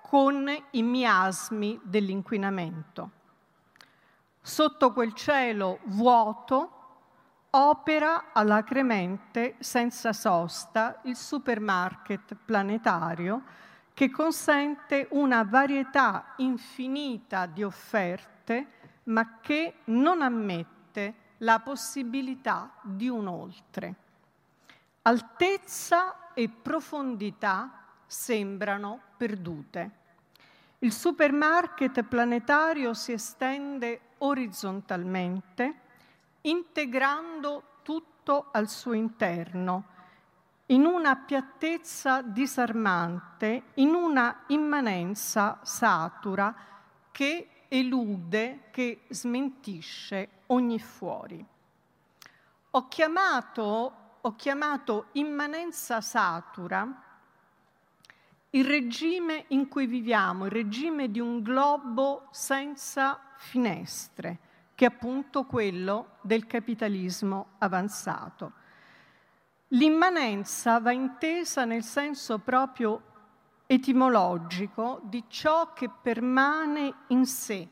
con 0.00 0.50
i 0.70 0.82
miasmi 0.82 1.78
dell'inquinamento. 1.82 3.10
Sotto 4.40 4.94
quel 4.94 5.12
cielo 5.12 5.80
vuoto 5.88 6.75
opera 7.58 8.32
alacremente, 8.32 9.56
senza 9.58 10.12
sosta, 10.12 11.00
il 11.04 11.16
supermarket 11.16 12.36
planetario 12.44 13.42
che 13.94 14.10
consente 14.10 15.08
una 15.12 15.42
varietà 15.42 16.34
infinita 16.36 17.46
di 17.46 17.62
offerte, 17.62 18.66
ma 19.04 19.38
che 19.40 19.76
non 19.84 20.20
ammette 20.20 21.14
la 21.38 21.60
possibilità 21.60 22.74
di 22.82 23.08
un 23.08 23.26
oltre. 23.26 23.94
Altezza 25.02 26.32
e 26.34 26.50
profondità 26.50 27.84
sembrano 28.04 29.00
perdute. 29.16 29.90
Il 30.80 30.92
supermarket 30.92 32.02
planetario 32.02 32.92
si 32.92 33.12
estende 33.12 34.00
orizzontalmente, 34.18 35.80
integrando 36.48 37.62
tutto 37.82 38.48
al 38.52 38.68
suo 38.68 38.92
interno, 38.92 39.94
in 40.66 40.84
una 40.84 41.16
piattezza 41.16 42.22
disarmante, 42.22 43.70
in 43.74 43.94
una 43.94 44.44
immanenza 44.48 45.60
satura 45.62 46.54
che 47.12 47.48
elude, 47.68 48.68
che 48.70 49.02
smentisce 49.08 50.28
ogni 50.46 50.80
fuori. 50.80 51.44
Ho 52.70 52.88
chiamato, 52.88 53.92
ho 54.20 54.34
chiamato 54.34 55.06
immanenza 55.12 56.00
satura 56.00 57.02
il 58.50 58.64
regime 58.64 59.44
in 59.48 59.68
cui 59.68 59.86
viviamo, 59.86 60.46
il 60.46 60.50
regime 60.50 61.10
di 61.10 61.20
un 61.20 61.42
globo 61.42 62.28
senza 62.30 63.20
finestre, 63.36 64.38
che 64.76 64.84
è 64.84 64.88
appunto 64.88 65.44
quello 65.44 66.18
del 66.20 66.46
capitalismo 66.46 67.54
avanzato. 67.58 68.52
L'immanenza 69.68 70.78
va 70.78 70.92
intesa 70.92 71.64
nel 71.64 71.82
senso 71.82 72.38
proprio 72.38 73.02
etimologico 73.66 75.00
di 75.04 75.24
ciò 75.28 75.72
che 75.72 75.88
permane 75.88 76.92
in 77.08 77.24
sé, 77.24 77.66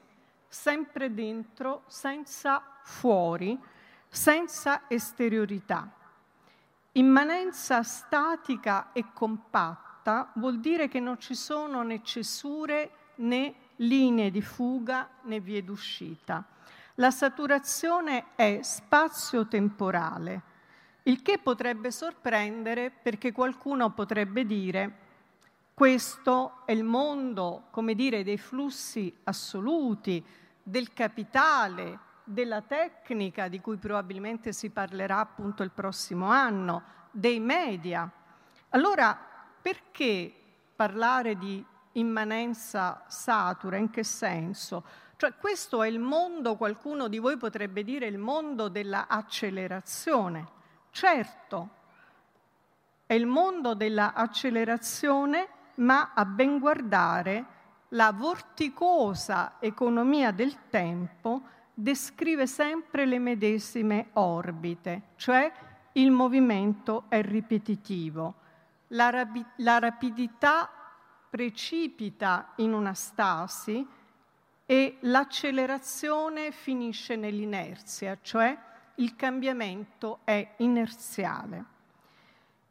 sempre 0.48 1.12
dentro, 1.12 1.82
senza 1.86 2.60
fuori, 2.82 3.56
senza 4.08 4.84
esteriorità. 4.88 5.88
Immanenza 6.92 7.82
statica 7.82 8.92
e 8.92 9.12
compatta 9.12 10.30
vuol 10.36 10.58
dire 10.58 10.88
che 10.88 11.00
non 11.00 11.20
ci 11.20 11.34
sono 11.34 11.82
né 11.82 12.02
cesure 12.02 12.90
né 13.16 13.54
linee 13.76 14.30
di 14.30 14.40
fuga 14.40 15.08
né 15.22 15.38
vie 15.38 15.62
d'uscita. 15.62 16.44
La 16.98 17.10
saturazione 17.10 18.26
è 18.36 18.60
spazio-temporale, 18.62 20.42
il 21.04 21.22
che 21.22 21.38
potrebbe 21.38 21.90
sorprendere 21.90 22.90
perché 22.90 23.32
qualcuno 23.32 23.90
potrebbe 23.90 24.46
dire 24.46 25.02
questo 25.74 26.62
è 26.64 26.70
il 26.70 26.84
mondo, 26.84 27.64
come 27.72 27.96
dire, 27.96 28.22
dei 28.22 28.38
flussi 28.38 29.12
assoluti, 29.24 30.24
del 30.62 30.92
capitale, 30.92 31.98
della 32.22 32.62
tecnica 32.62 33.48
di 33.48 33.60
cui 33.60 33.76
probabilmente 33.76 34.52
si 34.52 34.70
parlerà 34.70 35.18
appunto 35.18 35.64
il 35.64 35.72
prossimo 35.72 36.26
anno, 36.26 36.82
dei 37.10 37.40
media. 37.40 38.08
Allora 38.68 39.18
perché 39.60 40.32
parlare 40.76 41.36
di 41.36 41.64
immanenza 41.94 43.02
satura? 43.08 43.76
In 43.76 43.90
che 43.90 44.04
senso? 44.04 44.84
Cioè 45.16 45.34
questo 45.38 45.82
è 45.82 45.88
il 45.88 45.98
mondo, 45.98 46.56
qualcuno 46.56 47.08
di 47.08 47.18
voi 47.18 47.36
potrebbe 47.36 47.84
dire, 47.84 48.06
il 48.06 48.18
mondo 48.18 48.68
dell'accelerazione. 48.68 50.48
Certo, 50.90 51.68
è 53.06 53.14
il 53.14 53.26
mondo 53.26 53.74
dell'accelerazione, 53.74 55.48
ma 55.76 56.12
a 56.14 56.24
ben 56.24 56.58
guardare 56.58 57.44
la 57.88 58.12
vorticosa 58.12 59.56
economia 59.60 60.30
del 60.32 60.68
tempo 60.68 61.42
descrive 61.74 62.46
sempre 62.46 63.04
le 63.06 63.18
medesime 63.18 64.08
orbite, 64.14 65.02
cioè 65.16 65.52
il 65.92 66.10
movimento 66.10 67.04
è 67.08 67.22
ripetitivo 67.22 68.42
la, 68.88 69.10
rapi- 69.10 69.44
la 69.56 69.78
rapidità 69.78 70.68
precipita 71.28 72.52
in 72.56 72.72
una 72.72 72.94
stasi 72.94 73.86
e 74.66 74.96
l'accelerazione 75.00 76.50
finisce 76.50 77.16
nell'inerzia, 77.16 78.18
cioè 78.22 78.56
il 78.96 79.16
cambiamento 79.16 80.20
è 80.24 80.54
inerziale. 80.58 81.72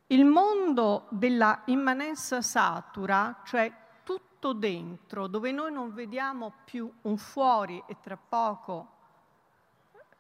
Il 0.07 0.25
mondo 0.25 1.07
della 1.09 1.61
immanenza 1.65 2.41
satura, 2.41 3.41
cioè 3.45 3.71
tutto 4.03 4.53
dentro, 4.53 5.27
dove 5.27 5.51
noi 5.51 5.71
non 5.71 5.93
vediamo 5.93 6.53
più 6.65 6.91
un 7.03 7.17
fuori 7.17 7.81
e 7.87 7.97
tra 8.01 8.17
poco 8.17 8.91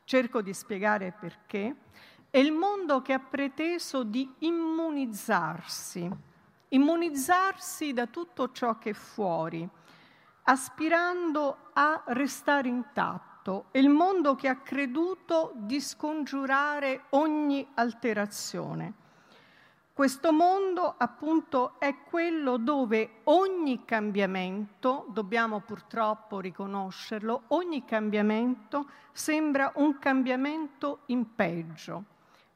cerco 0.03 0.41
di 0.41 0.53
spiegare 0.53 1.11
perché, 1.17 1.75
è 2.29 2.37
il 2.37 2.51
mondo 2.51 3.01
che 3.01 3.13
ha 3.13 3.19
preteso 3.19 4.03
di 4.03 4.27
immunizzarsi, 4.39 6.09
immunizzarsi 6.69 7.93
da 7.93 8.07
tutto 8.07 8.51
ciò 8.51 8.77
che 8.79 8.89
è 8.89 8.93
fuori, 8.93 9.67
aspirando 10.43 11.69
a 11.73 12.03
restare 12.07 12.67
intatto. 12.67 13.65
È 13.71 13.77
il 13.77 13.89
mondo 13.89 14.35
che 14.35 14.47
ha 14.47 14.57
creduto 14.57 15.51
di 15.55 15.79
scongiurare 15.81 17.05
ogni 17.09 17.67
alterazione. 17.75 18.93
Questo 19.93 20.31
mondo 20.31 20.95
appunto 20.97 21.75
è 21.77 21.95
quello 22.09 22.57
dove 22.57 23.19
ogni 23.25 23.85
cambiamento, 23.85 25.05
dobbiamo 25.09 25.59
purtroppo 25.59 26.39
riconoscerlo, 26.39 27.43
ogni 27.49 27.85
cambiamento 27.85 28.89
sembra 29.11 29.71
un 29.75 29.99
cambiamento 29.99 31.01
in 31.07 31.35
peggio 31.35 32.05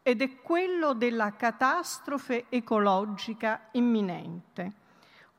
ed 0.02 0.24
è 0.24 0.38
quello 0.38 0.94
della 0.94 1.36
catastrofe 1.36 2.46
ecologica 2.50 3.68
imminente. 3.74 4.86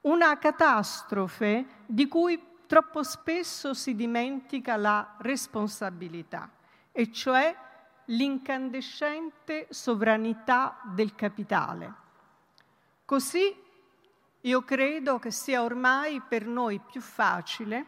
Una 0.02 0.38
catastrofe 0.38 1.66
di 1.86 2.06
cui 2.06 2.40
troppo 2.66 3.02
spesso 3.02 3.74
si 3.74 3.94
dimentica 3.94 4.76
la 4.76 5.16
responsabilità, 5.18 6.50
e 6.92 7.10
cioè 7.10 7.56
l'incandescente 8.06 9.66
sovranità 9.70 10.80
del 10.84 11.14
capitale. 11.14 11.94
Così 13.04 13.66
io 14.42 14.62
credo 14.62 15.18
che 15.18 15.30
sia 15.30 15.62
ormai 15.62 16.20
per 16.20 16.46
noi 16.46 16.78
più 16.78 17.00
facile, 17.00 17.84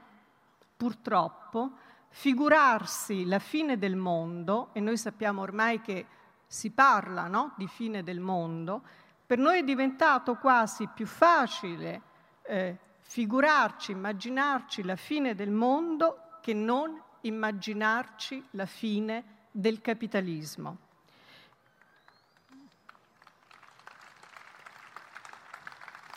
purtroppo, 0.76 1.72
figurarsi 2.08 3.24
la 3.26 3.38
fine 3.38 3.78
del 3.78 3.96
mondo, 3.96 4.70
e 4.72 4.80
noi 4.80 4.96
sappiamo 4.96 5.42
ormai 5.42 5.80
che 5.80 6.06
si 6.46 6.70
parla 6.70 7.28
no? 7.28 7.52
di 7.56 7.68
fine 7.68 8.02
del 8.02 8.18
mondo, 8.18 8.82
per 9.30 9.38
noi 9.38 9.60
è 9.60 9.62
diventato 9.62 10.34
quasi 10.34 10.88
più 10.92 11.06
facile 11.06 12.02
eh, 12.42 12.76
figurarci, 12.98 13.92
immaginarci 13.92 14.82
la 14.82 14.96
fine 14.96 15.36
del 15.36 15.52
mondo 15.52 16.38
che 16.40 16.52
non 16.52 17.00
immaginarci 17.20 18.48
la 18.50 18.66
fine 18.66 19.46
del 19.52 19.80
capitalismo. 19.80 20.78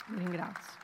Ringrazio. 0.08 0.82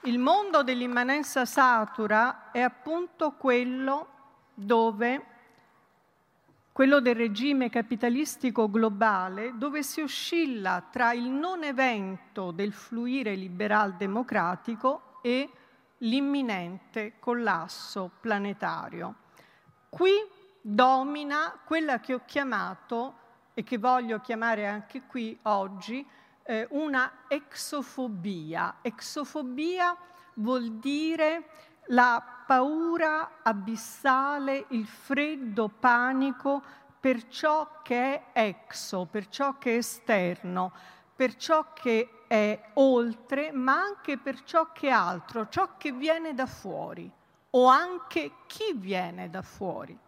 Il 0.00 0.18
mondo 0.18 0.64
dell'immanenza 0.64 1.44
satura 1.44 2.50
è 2.50 2.60
appunto 2.60 3.34
quello 3.34 4.08
dove 4.54 5.31
quello 6.72 7.00
del 7.00 7.14
regime 7.14 7.68
capitalistico 7.68 8.70
globale, 8.70 9.52
dove 9.56 9.82
si 9.82 10.00
oscilla 10.00 10.82
tra 10.90 11.12
il 11.12 11.28
non 11.28 11.64
evento 11.64 12.50
del 12.50 12.72
fluire 12.72 13.34
liberal 13.34 13.94
democratico 13.94 15.18
e 15.22 15.50
l'imminente 15.98 17.14
collasso 17.18 18.10
planetario. 18.20 19.16
Qui 19.90 20.12
domina 20.62 21.60
quella 21.62 22.00
che 22.00 22.14
ho 22.14 22.22
chiamato 22.24 23.18
e 23.52 23.62
che 23.62 23.76
voglio 23.76 24.20
chiamare 24.20 24.66
anche 24.66 25.02
qui 25.02 25.38
oggi 25.42 26.04
eh, 26.44 26.66
una 26.70 27.24
exofobia. 27.28 28.76
Exofobia 28.80 29.94
vuol 30.34 30.78
dire 30.78 31.48
la 31.86 32.22
paura 32.46 33.38
abissale, 33.42 34.66
il 34.68 34.86
freddo 34.86 35.68
panico 35.68 36.62
per 36.98 37.26
ciò 37.28 37.80
che 37.82 38.32
è 38.32 38.48
exo, 38.48 39.06
per 39.06 39.28
ciò 39.28 39.58
che 39.58 39.74
è 39.74 39.76
esterno, 39.78 40.72
per 41.14 41.34
ciò 41.36 41.72
che 41.72 42.24
è 42.26 42.70
oltre, 42.74 43.52
ma 43.52 43.74
anche 43.74 44.18
per 44.18 44.42
ciò 44.44 44.70
che 44.72 44.88
è 44.88 44.92
altro, 44.92 45.48
ciò 45.48 45.76
che 45.76 45.92
viene 45.92 46.34
da 46.34 46.46
fuori 46.46 47.10
o 47.50 47.66
anche 47.66 48.32
chi 48.46 48.72
viene 48.74 49.28
da 49.28 49.42
fuori. 49.42 49.98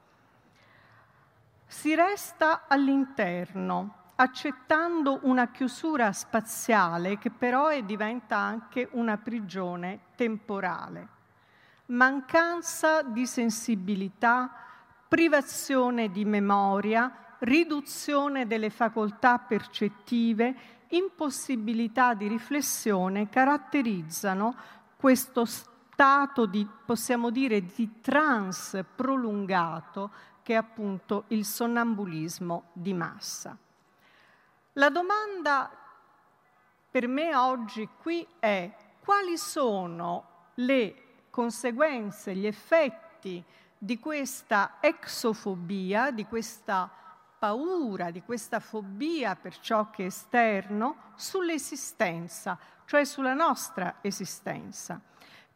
Si 1.67 1.95
resta 1.95 2.65
all'interno, 2.69 4.13
accettando 4.17 5.21
una 5.23 5.49
chiusura 5.49 6.13
spaziale 6.13 7.19
che 7.19 7.31
però 7.31 7.69
diventa 7.83 8.37
anche 8.37 8.89
una 8.93 9.17
prigione 9.17 10.01
temporale. 10.15 11.14
Mancanza 11.87 13.03
di 13.03 13.27
sensibilità, 13.27 14.51
privazione 15.07 16.11
di 16.11 16.25
memoria, 16.25 17.37
riduzione 17.41 18.47
delle 18.47 18.71
facoltà 18.71 19.39
percettive, 19.39 20.55
impossibilità 20.89 22.15
di 22.15 22.27
riflessione 22.27 23.29
caratterizzano 23.29 24.55
questo 24.97 25.45
stato 25.45 26.47
di, 26.47 26.67
possiamo 26.87 27.31
dire, 27.31 27.63
di 27.63 28.01
trance 28.01 28.83
prolungato 28.85 30.11
che 30.43 30.55
è 30.55 30.57
appunto 30.57 31.25
il 31.29 31.45
sonnambulismo 31.45 32.71
di 32.73 32.95
massa. 32.95 33.57
La 34.73 34.89
domanda 34.89 35.71
per 36.91 37.09
me 37.09 37.35
oggi 37.35 37.89
qui 38.01 38.27
è 38.39 38.75
quali 39.01 39.37
sono 39.37 40.29
le 40.55 41.04
conseguenze, 41.35 42.33
gli 42.33 42.47
effetti 42.47 43.43
di 43.77 43.99
questa 43.99 44.77
exofobia, 44.79 46.13
di 46.13 46.27
questa 46.27 46.89
paura, 47.37 48.13
di 48.13 48.23
questa 48.23 48.61
fobia 48.61 49.35
per 49.35 49.59
ciò 49.59 49.91
che 49.91 50.05
è 50.05 50.07
esterno 50.07 51.11
sull'esistenza, 51.17 52.57
cioè 52.85 53.05
sulla 53.05 53.35
nostra 53.35 53.97
esistenza. 54.01 55.01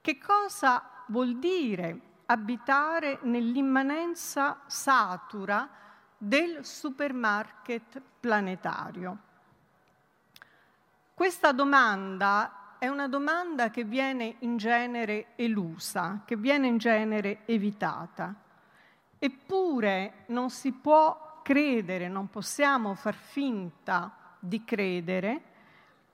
Che 0.01 0.19
cosa 0.19 0.83
vuol 1.07 1.39
dire 1.39 2.01
abitare 2.27 3.21
nell'immanenza 3.23 4.63
satura 4.67 5.69
del 6.17 6.65
supermarket 6.65 8.03
planetario? 8.19 9.19
Questa 11.15 11.53
domanda 11.53 12.58
è 12.79 12.87
una 12.87 13.09
domanda 13.09 13.71
che 13.71 13.85
viene 13.85 14.37
in 14.41 14.57
genere 14.57 15.29
elusa, 15.37 16.23
che 16.25 16.37
viene 16.37 16.69
in 16.69 16.79
genere 16.79 17.41
evitata. 17.45 18.35
Eppure 19.19 20.25
non 20.27 20.51
si 20.51 20.73
può 20.73 21.41
credere, 21.43 22.09
non 22.09 22.29
possiamo 22.29 22.95
far 22.95 23.15
finta 23.15 24.15
di 24.39 24.65
credere 24.65 25.43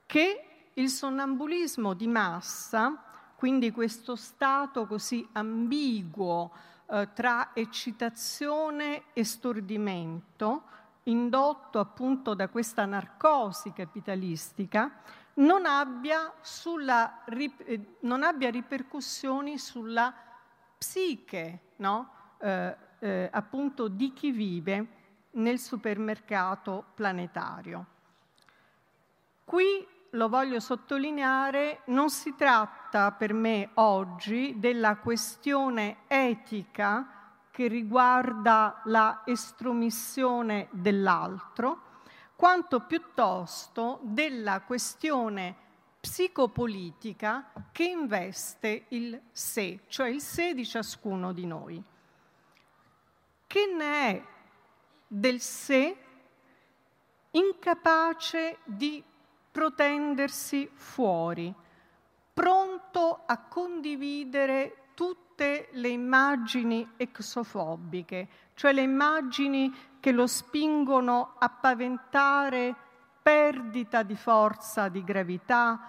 che 0.06 0.44
il 0.74 0.88
sonnambulismo 0.88 1.92
di 1.92 2.06
massa, 2.06 3.02
quindi 3.36 3.70
questo 3.70 4.16
stato 4.16 4.86
così 4.86 5.26
ambiguo 5.32 6.50
eh, 6.86 7.08
tra 7.12 7.50
eccitazione 7.52 9.04
e 9.12 9.24
stordimento, 9.24 10.62
indotto 11.04 11.78
appunto 11.78 12.34
da 12.34 12.48
questa 12.48 12.86
narcosi 12.86 13.72
capitalistica, 13.72 14.90
non 15.34 15.66
abbia, 15.66 16.32
sulla, 16.40 17.24
eh, 17.24 17.96
non 18.00 18.22
abbia 18.22 18.50
ripercussioni 18.50 19.58
sulla 19.58 20.14
psiche 20.76 21.60
no? 21.76 22.10
eh, 22.38 22.76
eh, 22.98 23.28
appunto 23.32 23.88
di 23.88 24.12
chi 24.12 24.30
vive 24.30 24.86
nel 25.32 25.58
supermercato 25.58 26.84
planetario. 26.94 27.86
Qui 29.44 29.86
lo 30.10 30.28
voglio 30.28 30.60
sottolineare, 30.60 31.80
non 31.86 32.08
si 32.08 32.34
tratta 32.36 33.12
per 33.12 33.32
me 33.32 33.70
oggi 33.74 34.54
della 34.58 34.96
questione 34.96 35.98
etica 36.06 37.08
che 37.50 37.66
riguarda 37.68 38.80
la 38.84 39.22
estromissione 39.24 40.68
dell'altro, 40.70 41.93
quanto 42.36 42.80
piuttosto 42.80 44.00
della 44.02 44.60
questione 44.62 45.62
psicopolitica 46.00 47.52
che 47.72 47.84
investe 47.84 48.84
il 48.88 49.20
sé, 49.32 49.80
cioè 49.86 50.08
il 50.08 50.20
sé 50.20 50.52
di 50.52 50.66
ciascuno 50.66 51.32
di 51.32 51.46
noi. 51.46 51.82
Che 53.46 53.66
ne 53.66 54.10
è 54.10 54.24
del 55.06 55.40
sé 55.40 55.96
incapace 57.30 58.58
di 58.64 59.02
protendersi 59.50 60.68
fuori, 60.74 61.54
pronto 62.34 63.22
a 63.24 63.38
condividere 63.38 64.88
tutte 64.94 65.68
le 65.72 65.88
immagini 65.88 66.92
exofobiche, 66.96 68.28
cioè 68.54 68.72
le 68.72 68.82
immagini 68.82 69.72
che 70.04 70.12
lo 70.12 70.26
spingono 70.26 71.36
a 71.38 71.48
paventare 71.48 72.74
perdita 73.22 74.02
di 74.02 74.14
forza 74.14 74.90
di 74.90 75.02
gravità, 75.02 75.80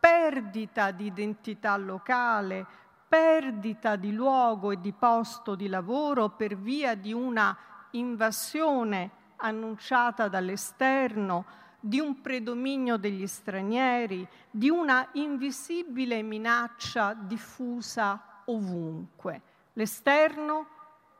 perdita 0.00 0.90
di 0.90 1.04
identità 1.04 1.76
locale, 1.76 2.64
perdita 3.06 3.96
di 3.96 4.14
luogo 4.14 4.70
e 4.70 4.80
di 4.80 4.94
posto 4.94 5.54
di 5.54 5.68
lavoro 5.68 6.30
per 6.30 6.56
via 6.56 6.94
di 6.94 7.12
una 7.12 7.54
invasione 7.90 9.10
annunciata 9.36 10.28
dall'esterno, 10.28 11.44
di 11.78 12.00
un 12.00 12.22
predominio 12.22 12.96
degli 12.96 13.26
stranieri, 13.26 14.26
di 14.50 14.70
una 14.70 15.08
invisibile 15.12 16.22
minaccia 16.22 17.12
diffusa 17.12 18.40
ovunque. 18.46 19.42
L'esterno, 19.74 20.66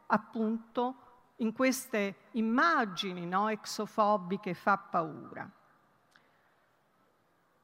appunto, 0.07 1.08
in 1.39 1.53
queste 1.53 2.17
immagini 2.33 3.27
no, 3.27 3.49
exofobiche 3.49 4.55
fa 4.55 4.77
paura. 4.77 5.49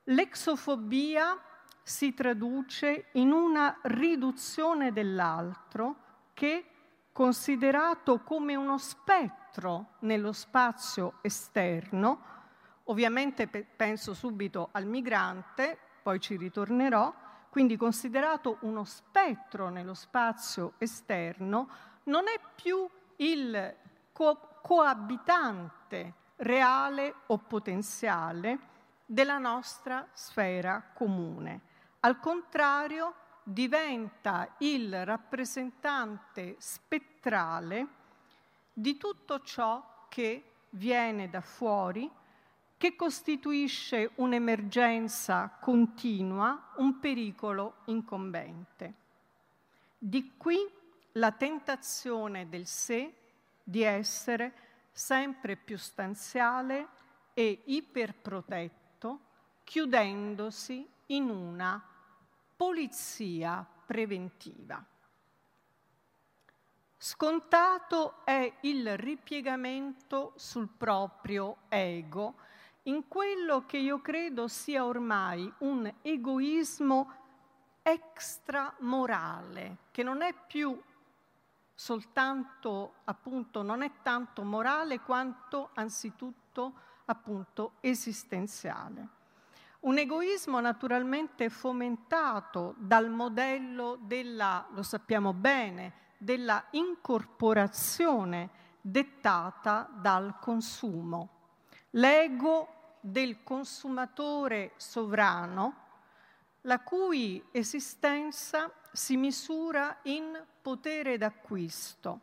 L'exofobia 0.05 1.39
si 1.83 2.15
traduce 2.15 3.07
in 3.13 3.33
una 3.33 3.79
riduzione 3.83 4.93
dell'altro 4.93 5.97
che 6.35 6.67
considerato 7.13 8.21
come 8.21 8.55
uno 8.55 8.79
spettro 8.79 9.95
nello 10.01 10.33
spazio 10.33 11.19
esterno, 11.21 12.33
ovviamente 12.85 13.47
penso 13.49 14.15
subito 14.15 14.69
al 14.73 14.85
migrante, 14.85 15.79
poi 16.03 16.21
ci 16.21 16.37
ritornerò, 16.37 17.15
quindi 17.51 17.77
considerato 17.77 18.59
uno 18.63 18.85
spettro 18.85 19.69
nello 19.69 19.95
spazio 19.95 20.75
esterno, 20.79 21.69
non 22.05 22.25
è 22.27 22.41
più 22.55 22.89
il 23.17 23.75
co- 24.13 24.59
coabitante 24.63 26.15
reale 26.37 27.15
o 27.27 27.39
potenziale 27.39 28.59
della 29.07 29.39
nostra 29.39 30.09
sfera 30.13 30.91
comune. 30.93 31.61
Al 32.01 32.19
contrario, 32.21 33.15
diventa 33.43 34.55
il 34.59 35.05
rappresentante 35.05 36.57
spettrale 36.59 37.87
di 38.73 38.97
tutto 38.97 39.41
ciò 39.43 40.07
che 40.09 40.53
viene 40.71 41.29
da 41.29 41.41
fuori, 41.41 42.11
che 42.77 42.97
costituisce 42.97 44.11
un'emergenza 44.17 45.57
continua, 45.61 46.71
un 46.77 46.99
pericolo 46.99 47.77
incombente. 47.87 48.95
Di 49.97 50.33
qui 50.37 50.59
la 51.17 51.33
tentazione 51.33 52.49
del 52.49 52.67
sé 52.67 53.13
di 53.63 53.83
essere 53.83 54.53
sempre 54.93 55.57
più 55.57 55.77
stanziale 55.77 56.89
e 57.35 57.63
iperprotetto, 57.67 59.21
chiudendosi 59.65 60.89
in 61.07 61.31
una 61.31 61.83
polizia 62.57 63.67
preventiva. 63.87 64.85
Scontato 66.97 68.25
è 68.25 68.51
il 68.61 68.97
ripiegamento 68.97 70.33
sul 70.37 70.69
proprio 70.69 71.59
ego 71.69 72.37
in 72.85 73.09
quello 73.09 73.67
che 73.67 73.77
io 73.77 74.01
credo 74.01 74.49
sia 74.49 74.85
ormai 74.85 75.53
un 75.59 75.93
egoismo 76.03 77.13
extramorale, 77.83 79.77
che 79.91 80.03
non 80.03 80.23
è 80.23 80.35
più 80.47 80.81
soltanto, 81.75 82.95
appunto, 83.05 83.63
non 83.63 83.83
è 83.83 83.91
tanto 84.03 84.43
morale 84.43 85.01
quanto 85.01 85.71
anzitutto, 85.75 86.73
appunto, 87.07 87.73
esistenziale. 87.81 89.09
Un 89.81 89.99
egoismo 89.99 90.61
naturalmente 90.61 91.51
fomentato 91.51 92.75
dal 92.79 93.11
modello 93.11 93.99
della, 94.01 94.67
lo 94.71 94.83
sappiamo 94.83 95.35
bene, 95.35 95.93
della 96.17 96.65
incorporazione 96.71 98.49
dettata 98.81 99.91
dal 99.93 100.39
consumo. 100.39 101.29
L'ego 101.91 102.97
del 103.01 103.43
consumatore 103.43 104.73
sovrano, 104.77 105.83
la 106.63 106.81
cui 106.81 107.45
esistenza 107.51 108.73
si 108.95 109.17
misura 109.17 109.99
in 110.03 110.41
potere 110.63 111.19
d'acquisto, 111.19 112.21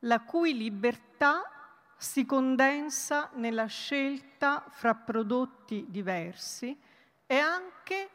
la 0.00 0.20
cui 0.20 0.54
libertà 0.54 1.50
si 1.96 2.26
condensa 2.26 3.30
nella 3.34 3.64
scelta 3.64 4.66
fra 4.68 4.94
prodotti 4.94 5.86
diversi 5.88 6.78
e 7.26 7.38
anche, 7.38 8.10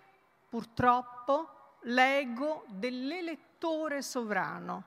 purtroppo, 0.48 1.78
l'ego 1.86 2.66
dell'elettore 2.68 4.04
sovrano, 4.04 4.84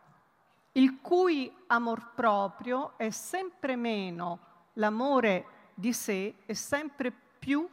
il 0.73 1.01
cui 1.01 1.53
amor 1.67 2.13
proprio 2.15 2.97
è 2.97 3.11
sempre 3.11 3.75
meno 3.75 4.39
l'amore 4.75 5.73
di 5.75 5.93
sé 5.93 6.37
e 6.47 6.55
sempre 6.55 7.11
più 7.11 7.69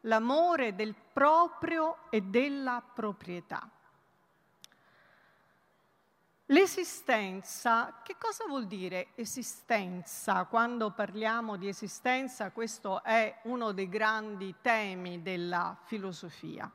l'amore 0.00 0.74
del 0.74 0.96
proprio 1.12 1.98
e 2.10 2.22
della 2.22 2.82
proprietà. 2.82 3.70
L'esistenza, 6.50 8.02
che 8.04 8.14
cosa 8.16 8.44
vuol 8.46 8.68
dire 8.68 9.08
esistenza? 9.16 10.44
Quando 10.44 10.92
parliamo 10.92 11.56
di 11.56 11.66
esistenza, 11.66 12.52
questo 12.52 13.02
è 13.02 13.40
uno 13.44 13.72
dei 13.72 13.88
grandi 13.88 14.54
temi 14.60 15.22
della 15.22 15.76
filosofia. 15.82 16.70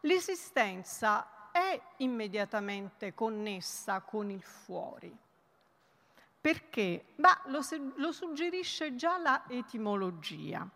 L'esistenza 0.00 1.50
è 1.50 1.80
immediatamente 1.98 3.14
connessa 3.14 4.02
con 4.02 4.28
il 4.30 4.42
fuori. 4.42 5.16
Perché? 6.38 7.06
Ma 7.16 7.40
lo, 7.46 7.60
lo 7.94 8.12
suggerisce 8.12 8.94
già 8.94 9.16
la 9.16 9.44
etimologia. 9.48 10.68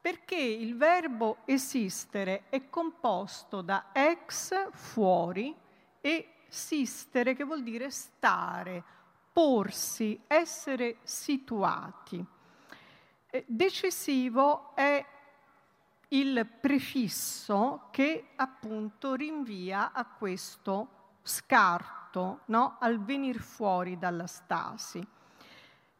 Perché 0.00 0.36
il 0.36 0.78
verbo 0.78 1.38
esistere 1.44 2.44
è 2.48 2.70
composto 2.70 3.60
da 3.60 3.90
ex, 3.92 4.70
fuori, 4.72 5.54
e 6.00 6.32
sistere, 6.48 7.34
che 7.34 7.44
vuol 7.44 7.62
dire 7.62 7.90
stare, 7.90 8.82
porsi, 9.32 10.20
essere 10.26 10.96
situati. 11.02 12.24
Eh, 13.30 13.44
decisivo 13.46 14.74
è 14.74 15.04
il 16.08 16.46
prefisso 16.60 17.88
che 17.90 18.30
appunto 18.36 19.14
rinvia 19.14 19.92
a 19.92 20.06
questo 20.06 20.88
scarto, 21.22 22.40
no? 22.46 22.76
al 22.80 23.02
venir 23.04 23.38
fuori 23.38 23.98
dalla 23.98 24.26
stasi. 24.26 25.06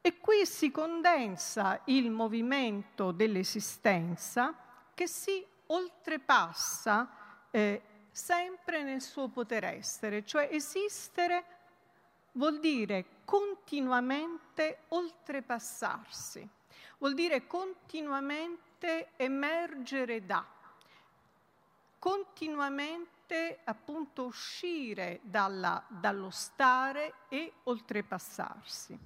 E 0.01 0.19
qui 0.21 0.47
si 0.47 0.71
condensa 0.71 1.83
il 1.85 2.11
movimento 2.11 3.13
dell'esistenza 3.13 4.55
che 4.95 5.07
si 5.07 5.45
oltrepassa 5.67 7.11
eh, 7.51 7.83
sempre 8.19 8.83
nel 8.83 9.01
suo 9.01 9.29
poter 9.29 9.63
essere, 9.63 10.25
cioè 10.25 10.49
esistere 10.51 11.45
vuol 12.33 12.59
dire 12.59 13.05
continuamente 13.25 14.79
oltrepassarsi, 14.89 16.47
vuol 16.99 17.15
dire 17.15 17.47
continuamente 17.47 19.11
emergere 19.15 20.27
da, 20.27 20.45
continuamente 22.01 23.61
appunto 23.63 24.25
uscire 24.25 25.21
dalla, 25.23 25.85
dallo 25.87 26.31
stare 26.31 27.15
e 27.29 27.53
oltrepassarsi. 27.63 28.99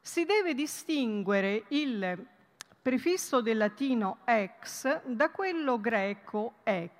Si 0.00 0.24
deve 0.24 0.54
distinguere 0.54 1.64
il 1.68 2.26
prefisso 2.82 3.40
del 3.40 3.56
latino 3.58 4.18
ex 4.24 5.04
da 5.04 5.30
quello 5.30 5.80
greco 5.80 6.54
ec 6.64 6.99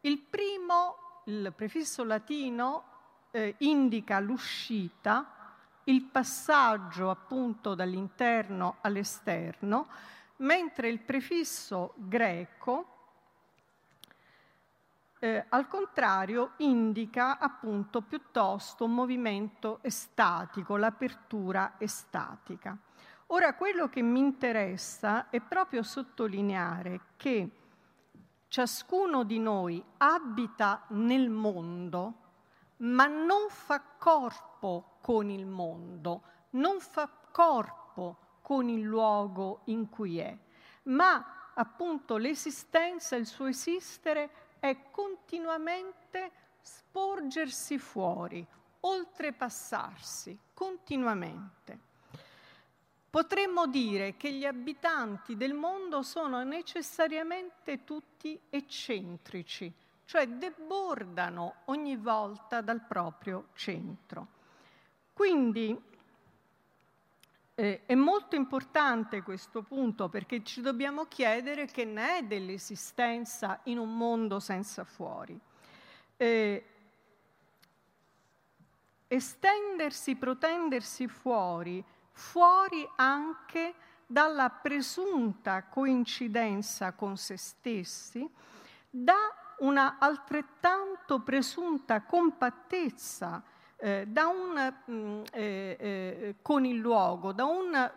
il 0.00 0.18
primo, 0.18 1.22
il 1.24 1.52
prefisso 1.54 2.04
latino, 2.04 2.84
eh, 3.30 3.54
indica 3.58 4.20
l'uscita, 4.20 5.34
il 5.84 6.02
passaggio 6.02 7.10
appunto 7.10 7.74
dall'interno 7.74 8.76
all'esterno, 8.82 9.88
mentre 10.36 10.88
il 10.88 11.00
prefisso 11.00 11.94
greco, 11.96 12.94
eh, 15.18 15.46
al 15.48 15.66
contrario, 15.66 16.52
indica 16.58 17.38
appunto 17.38 18.02
piuttosto 18.02 18.84
un 18.84 18.94
movimento 18.94 19.80
estatico, 19.82 20.76
l'apertura 20.76 21.74
estatica. 21.78 22.76
Ora, 23.30 23.54
quello 23.54 23.88
che 23.88 24.00
mi 24.00 24.20
interessa 24.20 25.28
è 25.28 25.40
proprio 25.40 25.82
sottolineare 25.82 27.00
che 27.16 27.50
ciascuno 28.48 29.24
di 29.24 29.38
noi 29.38 29.82
abita 29.98 30.84
nel 30.88 31.28
mondo, 31.28 32.14
ma 32.78 33.06
non 33.06 33.48
fa 33.48 33.80
corpo 33.98 34.98
con 35.00 35.30
il 35.30 35.46
mondo, 35.46 36.22
non 36.50 36.80
fa 36.80 37.08
corpo 37.30 38.16
con 38.42 38.68
il 38.68 38.82
luogo 38.82 39.60
in 39.64 39.88
cui 39.88 40.18
è, 40.18 40.36
ma 40.84 41.52
appunto 41.54 42.16
l'esistenza, 42.16 43.16
il 43.16 43.26
suo 43.26 43.46
esistere 43.46 44.30
è 44.58 44.90
continuamente 44.90 46.32
sporgersi 46.60 47.78
fuori, 47.78 48.46
oltrepassarsi, 48.80 50.38
continuamente. 50.54 51.86
Potremmo 53.18 53.66
dire 53.66 54.16
che 54.16 54.32
gli 54.32 54.44
abitanti 54.44 55.36
del 55.36 55.52
mondo 55.52 56.02
sono 56.02 56.44
necessariamente 56.44 57.82
tutti 57.82 58.40
eccentrici, 58.48 59.74
cioè 60.04 60.28
debordano 60.28 61.62
ogni 61.64 61.96
volta 61.96 62.60
dal 62.60 62.80
proprio 62.80 63.48
centro. 63.54 64.28
Quindi 65.12 65.76
eh, 67.56 67.80
è 67.86 67.94
molto 67.96 68.36
importante 68.36 69.22
questo 69.22 69.62
punto 69.62 70.08
perché 70.08 70.44
ci 70.44 70.60
dobbiamo 70.60 71.06
chiedere 71.06 71.66
che 71.66 71.84
ne 71.84 72.18
è 72.18 72.22
dell'esistenza 72.22 73.58
in 73.64 73.78
un 73.78 73.96
mondo 73.96 74.38
senza 74.38 74.84
fuori. 74.84 75.36
Eh, 76.16 76.64
estendersi, 79.08 80.14
protendersi 80.14 81.08
fuori, 81.08 81.84
fuori 82.18 82.86
anche 82.96 83.74
dalla 84.04 84.50
presunta 84.50 85.64
coincidenza 85.64 86.92
con 86.92 87.16
se 87.16 87.36
stessi, 87.36 88.28
da 88.90 89.14
una 89.58 89.96
altrettanto 89.98 91.20
presunta 91.20 92.02
compattezza 92.02 93.42
eh, 93.76 94.06
un, 94.06 94.74
mh, 94.84 94.92
mm, 94.92 95.22
eh, 95.32 95.76
eh, 95.78 96.34
con 96.42 96.64
il 96.64 96.76
luogo, 96.76 97.32
da 97.32 97.44
un 97.44 97.90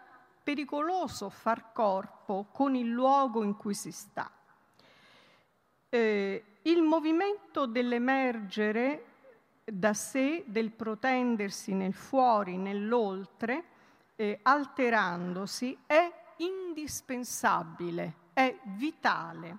pericoloso 0.43 1.29
far 1.29 1.71
corpo 1.73 2.47
con 2.51 2.75
il 2.75 2.89
luogo 2.89 3.43
in 3.43 3.57
cui 3.57 3.73
si 3.73 3.91
sta. 3.91 4.29
Eh, 5.89 6.43
il 6.63 6.81
movimento 6.83 7.65
dell'emergere 7.65 9.05
da 9.63 9.93
sé, 9.93 10.43
del 10.45 10.71
protendersi 10.71 11.73
nel 11.73 11.93
fuori, 11.93 12.57
nell'oltre, 12.57 13.70
eh, 14.21 14.37
alterandosi 14.43 15.75
è 15.87 16.11
indispensabile, 16.37 18.13
è 18.33 18.55
vitale. 18.75 19.57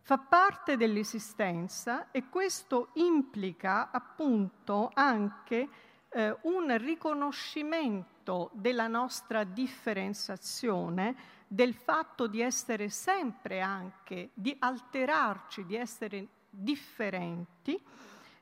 Fa 0.00 0.16
parte 0.16 0.78
dell'esistenza 0.78 2.10
e 2.10 2.30
questo 2.30 2.88
implica 2.94 3.90
appunto 3.90 4.90
anche 4.94 5.68
eh, 6.08 6.38
un 6.42 6.74
riconoscimento 6.78 8.48
della 8.54 8.88
nostra 8.88 9.44
differenziazione, 9.44 11.14
del 11.46 11.74
fatto 11.74 12.26
di 12.26 12.40
essere 12.40 12.88
sempre 12.88 13.60
anche, 13.60 14.30
di 14.32 14.56
alterarci, 14.58 15.66
di 15.66 15.76
essere 15.76 16.28
differenti 16.48 17.78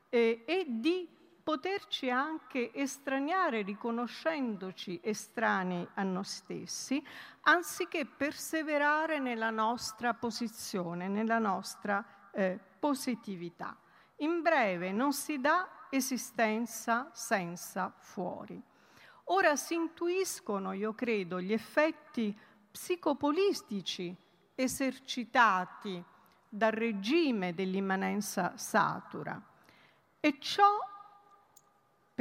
eh, 0.07 0.43
e 0.45 0.65
di 0.69 1.19
poterci 1.43 2.09
anche 2.09 2.73
estraniare 2.73 3.61
riconoscendoci 3.61 4.99
estranei 5.03 5.87
a 5.95 6.03
noi 6.03 6.23
stessi, 6.23 7.03
anziché 7.41 8.05
perseverare 8.05 9.19
nella 9.19 9.49
nostra 9.49 10.13
posizione, 10.13 11.07
nella 11.07 11.39
nostra 11.39 12.03
eh, 12.31 12.59
positività. 12.79 13.75
In 14.17 14.41
breve, 14.41 14.91
non 14.91 15.13
si 15.13 15.39
dà 15.39 15.87
esistenza 15.89 17.09
senza 17.13 17.93
fuori. 17.97 18.61
Ora 19.25 19.55
si 19.55 19.75
intuiscono, 19.75 20.73
io 20.73 20.93
credo, 20.93 21.39
gli 21.39 21.53
effetti 21.53 22.37
psicopolistici 22.71 24.15
esercitati 24.55 26.03
dal 26.47 26.71
regime 26.71 27.53
dell'immanenza 27.53 28.57
satura 28.57 29.41
e 30.19 30.37
ciò 30.39 30.89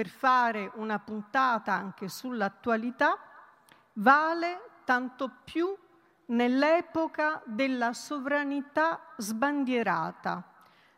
per 0.01 0.09
fare 0.09 0.71
una 0.77 0.99
puntata 0.99 1.75
anche 1.75 2.09
sull'attualità, 2.09 3.19
vale 3.95 4.79
tanto 4.85 5.31
più 5.45 5.77
nell'epoca 6.29 7.43
della 7.45 7.93
sovranità 7.93 8.99
sbandierata, 9.19 10.43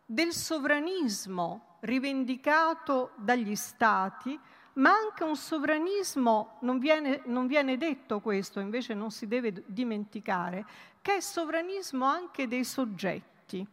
del 0.07 0.33
sovranismo 0.33 1.79
rivendicato 1.81 3.11
dagli 3.17 3.57
stati, 3.57 4.39
ma 4.75 4.93
anche 4.93 5.25
un 5.25 5.35
sovranismo, 5.35 6.59
non 6.61 6.79
viene, 6.79 7.23
non 7.25 7.49
viene 7.49 7.77
detto 7.77 8.21
questo, 8.21 8.61
invece 8.61 8.95
non 8.95 9.11
si 9.11 9.27
deve 9.27 9.65
dimenticare, 9.67 10.65
che 11.03 11.17
è 11.17 11.21
sovranismo 11.21 12.05
anche 12.05 12.47
dei 12.47 12.63
soggetti. 12.63 13.67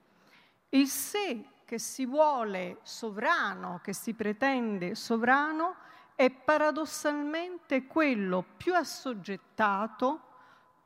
Il 0.70 0.88
sé 0.88 1.46
che 1.70 1.78
si 1.78 2.08
vuole 2.08 2.80
sovrano, 2.82 3.80
che 3.84 3.94
si 3.94 4.16
pretende 4.16 4.96
sovrano, 4.96 5.76
è 6.16 6.32
paradossalmente 6.32 7.86
quello 7.86 8.44
più 8.58 8.74
assoggettato, 8.74 10.20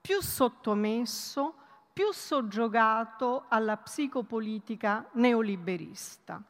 più 0.02 0.22
sottomesso, 0.22 1.56
più 1.94 2.12
soggiogato 2.12 3.46
alla 3.48 3.78
psicopolitica 3.78 5.08
neoliberista. 5.14 6.44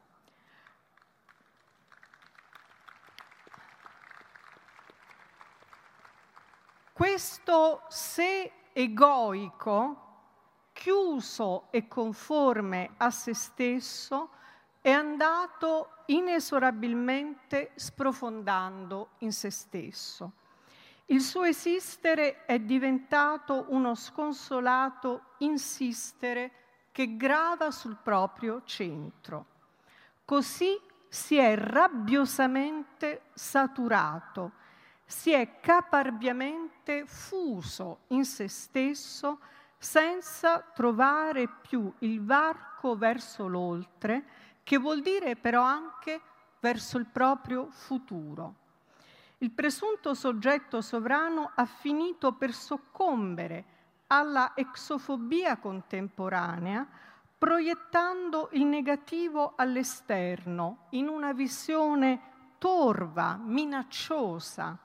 Questo 6.92 7.84
sé 7.86 8.50
egoico, 8.72 10.03
chiuso 10.84 11.68
e 11.70 11.88
conforme 11.88 12.90
a 12.98 13.10
se 13.10 13.32
stesso, 13.32 14.28
è 14.82 14.90
andato 14.90 16.02
inesorabilmente 16.08 17.70
sprofondando 17.74 19.12
in 19.20 19.32
se 19.32 19.48
stesso. 19.48 20.32
Il 21.06 21.22
suo 21.22 21.44
esistere 21.44 22.44
è 22.44 22.58
diventato 22.58 23.64
uno 23.68 23.94
sconsolato 23.94 25.22
insistere 25.38 26.50
che 26.92 27.16
grava 27.16 27.70
sul 27.70 27.96
proprio 27.96 28.60
centro. 28.66 29.46
Così 30.22 30.78
si 31.08 31.36
è 31.36 31.56
rabbiosamente 31.56 33.22
saturato, 33.32 34.52
si 35.06 35.32
è 35.32 35.60
caparbiamente 35.60 37.06
fuso 37.06 38.00
in 38.08 38.26
se 38.26 38.48
stesso 38.48 39.38
senza 39.84 40.60
trovare 40.60 41.46
più 41.46 41.92
il 41.98 42.24
varco 42.24 42.96
verso 42.96 43.46
l'oltre, 43.46 44.24
che 44.62 44.78
vuol 44.78 45.02
dire 45.02 45.36
però 45.36 45.62
anche 45.62 46.20
verso 46.58 46.96
il 46.96 47.04
proprio 47.04 47.68
futuro. 47.70 48.54
Il 49.38 49.50
presunto 49.50 50.14
soggetto 50.14 50.80
sovrano 50.80 51.50
ha 51.54 51.66
finito 51.66 52.32
per 52.32 52.54
soccombere 52.54 53.64
alla 54.06 54.52
exofobia 54.54 55.58
contemporanea, 55.58 56.86
proiettando 57.36 58.48
il 58.52 58.64
negativo 58.64 59.52
all'esterno 59.54 60.86
in 60.90 61.08
una 61.08 61.34
visione 61.34 62.20
torva, 62.56 63.38
minacciosa, 63.38 64.78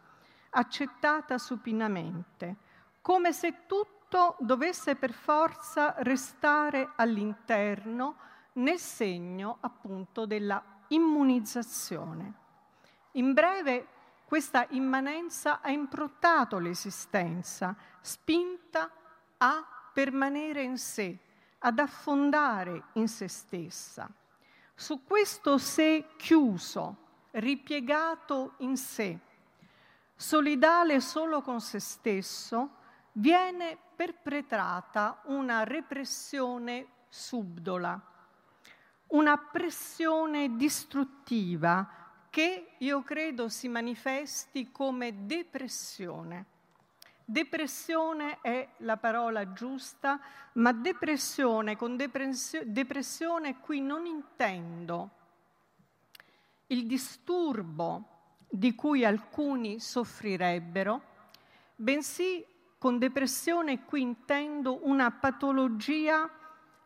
accettata 0.50 1.38
supinamente, 1.38 2.58
come 3.02 3.32
se 3.32 3.66
tutto 3.66 3.99
dovesse 4.40 4.96
per 4.96 5.14
forza 5.14 5.94
restare 6.00 6.92
all'interno 6.96 8.16
nel 8.54 8.80
segno 8.80 9.58
appunto 9.60 10.26
della 10.26 10.62
immunizzazione. 10.88 12.34
In 13.14 13.34
breve, 13.34 13.88
questa 14.26 14.66
immanenza 14.70 15.62
ha 15.62 15.70
improntato 15.72 16.60
l'esistenza, 16.60 17.76
spinta 18.02 18.92
a 19.38 19.66
permanere 19.94 20.64
in 20.64 20.78
sé, 20.78 21.18
ad 21.60 21.80
affondare 21.80 22.84
in 22.94 23.08
se 23.08 23.28
stessa. 23.28 24.10
Su 24.74 25.04
questo 25.04 25.58
sé 25.58 26.06
chiuso, 26.16 27.08
ripiegato 27.32 28.54
in 28.58 28.78
sé, 28.78 29.18
solidale 30.16 31.00
solo 31.00 31.42
con 31.42 31.60
se 31.60 31.80
stesso, 31.80 32.78
viene 33.14 33.78
perpetrata 34.00 35.20
una 35.26 35.66
repressione 35.66 36.88
subdola, 37.10 38.02
una 39.08 39.38
pressione 39.38 40.56
distruttiva 40.56 42.26
che 42.30 42.76
io 42.78 43.02
credo 43.02 43.50
si 43.50 43.68
manifesti 43.68 44.72
come 44.72 45.26
depressione. 45.26 46.46
Depressione 47.26 48.38
è 48.40 48.70
la 48.78 48.96
parola 48.96 49.52
giusta, 49.52 50.18
ma 50.54 50.72
depressione, 50.72 51.76
con 51.76 51.98
depressione 51.98 53.60
qui 53.60 53.82
non 53.82 54.06
intendo 54.06 55.10
il 56.68 56.88
disturbo 56.88 58.38
di 58.48 58.74
cui 58.76 59.04
alcuni 59.04 59.82
soffrirebbero, 59.82 61.02
bensì 61.76 62.46
con 62.80 62.98
depressione 62.98 63.84
qui 63.84 64.02
intendo 64.02 64.88
una 64.88 65.12
patologia 65.12 66.28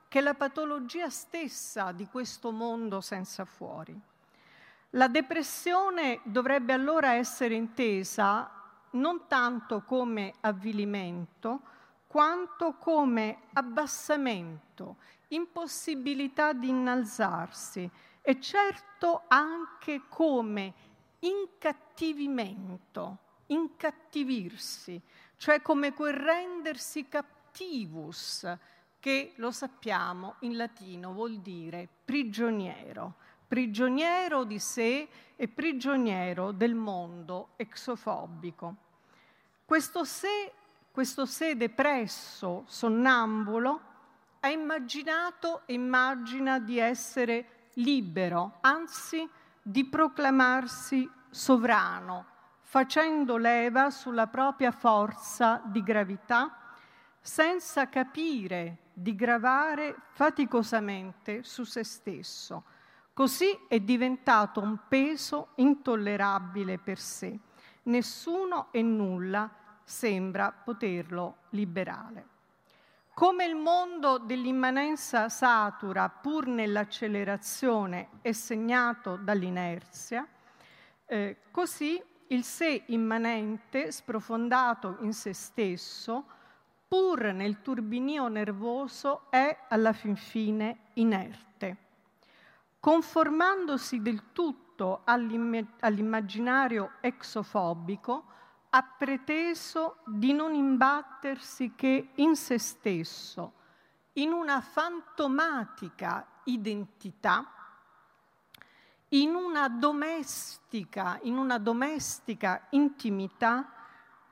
che 0.09 0.19
è 0.19 0.21
la 0.21 0.33
patologia 0.33 1.09
stessa 1.09 1.91
di 1.91 2.07
questo 2.07 2.51
mondo 2.51 2.99
senza 2.99 3.45
fuori. 3.45 3.97
La 4.91 5.07
depressione 5.07 6.19
dovrebbe 6.23 6.73
allora 6.73 7.13
essere 7.13 7.53
intesa 7.55 8.49
non 8.91 9.27
tanto 9.27 9.81
come 9.81 10.33
avvilimento, 10.41 11.61
quanto 12.07 12.73
come 12.73 13.43
abbassamento, 13.53 14.97
impossibilità 15.29 16.53
di 16.53 16.69
innalzarsi 16.69 17.89
e 18.21 18.39
certo 18.39 19.23
anche 19.27 20.03
come 20.09 20.73
incattivimento, 21.19 23.17
incattivirsi, 23.47 25.01
cioè 25.43 25.61
come 25.61 25.91
quel 25.91 26.13
rendersi 26.13 27.09
captivus, 27.09 28.47
che 28.97 29.33
lo 29.35 29.51
sappiamo 29.51 30.35
in 30.39 30.55
latino 30.55 31.11
vuol 31.11 31.39
dire 31.39 31.85
prigioniero, 32.05 33.15
prigioniero 33.45 34.45
di 34.45 34.57
sé 34.57 35.05
e 35.35 35.47
prigioniero 35.49 36.53
del 36.53 36.75
mondo 36.75 37.49
exofobico. 37.57 38.75
Questo 39.65 40.05
sé, 40.05 40.53
questo 40.89 41.25
sé 41.25 41.57
depresso, 41.57 42.63
sonnambulo, 42.65 43.81
ha 44.39 44.47
immaginato 44.47 45.63
e 45.65 45.73
immagina 45.73 46.59
di 46.59 46.79
essere 46.79 47.71
libero, 47.73 48.59
anzi 48.61 49.29
di 49.61 49.83
proclamarsi 49.83 51.09
sovrano, 51.29 52.27
facendo 52.73 53.37
leva 53.37 53.91
sulla 53.91 54.25
propria 54.25 54.71
forza 54.71 55.61
di 55.63 55.83
gravità, 55.83 56.73
senza 57.21 57.87
capire 57.87 58.77
di 58.93 59.13
gravare 59.13 59.95
faticosamente 60.13 61.43
su 61.43 61.65
se 61.65 61.83
stesso. 61.83 62.63
Così 63.13 63.65
è 63.67 63.79
diventato 63.79 64.59
un 64.59 64.79
peso 64.87 65.49
intollerabile 65.57 66.79
per 66.79 66.97
sé. 66.97 67.37
Nessuno 67.83 68.69
e 68.71 68.81
nulla 68.81 69.51
sembra 69.83 70.51
poterlo 70.51 71.41
liberare. 71.49 72.27
Come 73.13 73.45
il 73.45 73.55
mondo 73.55 74.17
dell'immanenza 74.17 75.29
satura, 75.29 76.09
pur 76.09 76.47
nell'accelerazione, 76.47 78.09
è 78.21 78.31
segnato 78.31 79.15
dall'inerzia, 79.15 80.27
eh, 81.05 81.37
così 81.51 82.01
il 82.33 82.43
sé 82.43 82.83
immanente, 82.87 83.91
sprofondato 83.91 84.97
in 85.01 85.13
se 85.13 85.33
stesso, 85.33 86.25
pur 86.87 87.31
nel 87.31 87.61
turbinio 87.61 88.27
nervoso, 88.27 89.29
è 89.29 89.65
alla 89.69 89.93
fin 89.93 90.15
fine 90.15 90.77
inerte. 90.93 91.77
Conformandosi 92.79 94.01
del 94.01 94.31
tutto 94.33 95.01
all'immaginario 95.05 96.93
exofobico, 97.01 98.25
ha 98.71 98.83
preteso 98.83 99.97
di 100.05 100.33
non 100.33 100.55
imbattersi 100.55 101.73
che 101.75 102.09
in 102.15 102.35
se 102.35 102.57
stesso, 102.57 103.53
in 104.13 104.31
una 104.31 104.59
fantomatica 104.59 106.25
identità, 106.45 107.47
in 109.13 109.35
una 109.35 109.69
domestica, 109.69 111.19
in 111.23 111.37
una 111.37 111.59
domestica 111.59 112.65
intimità 112.71 113.69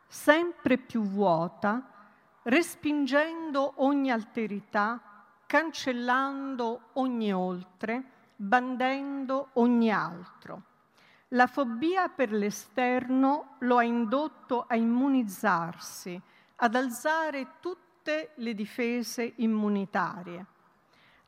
sempre 0.07 0.77
più 0.77 1.03
vuota, 1.03 1.87
respingendo 2.43 3.73
ogni 3.77 4.09
alterità, 4.09 4.99
cancellando 5.45 6.89
ogni 6.93 7.31
oltre, 7.31 8.03
bandendo 8.35 9.49
ogni 9.53 9.91
altro. 9.91 10.63
La 11.29 11.45
fobia 11.45 12.09
per 12.09 12.31
l'esterno 12.31 13.55
lo 13.59 13.77
ha 13.77 13.83
indotto 13.83 14.65
a 14.67 14.75
immunizzarsi, 14.75 16.19
ad 16.55 16.75
alzare 16.75 17.59
tutte 17.59 18.31
le 18.35 18.53
difese 18.55 19.33
immunitarie. 19.37 20.45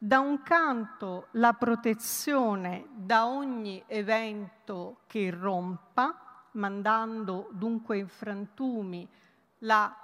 Da 0.03 0.19
un 0.19 0.43
canto 0.43 1.27
la 1.31 1.53
protezione 1.53 2.87
da 2.93 3.25
ogni 3.25 3.81
evento 3.87 5.03
che 5.07 5.19
irrompa, 5.19 6.49
mandando 6.51 7.47
dunque 7.53 7.99
in 7.99 8.09
frantumi 8.09 9.07
la 9.59 9.95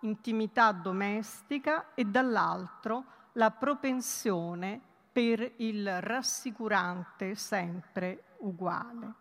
intimità 0.00 0.72
domestica 0.72 1.94
e 1.94 2.04
dall'altro 2.04 3.04
la 3.32 3.50
propensione 3.50 4.78
per 5.10 5.52
il 5.56 6.02
rassicurante 6.02 7.34
sempre 7.34 8.24
uguale. 8.40 9.12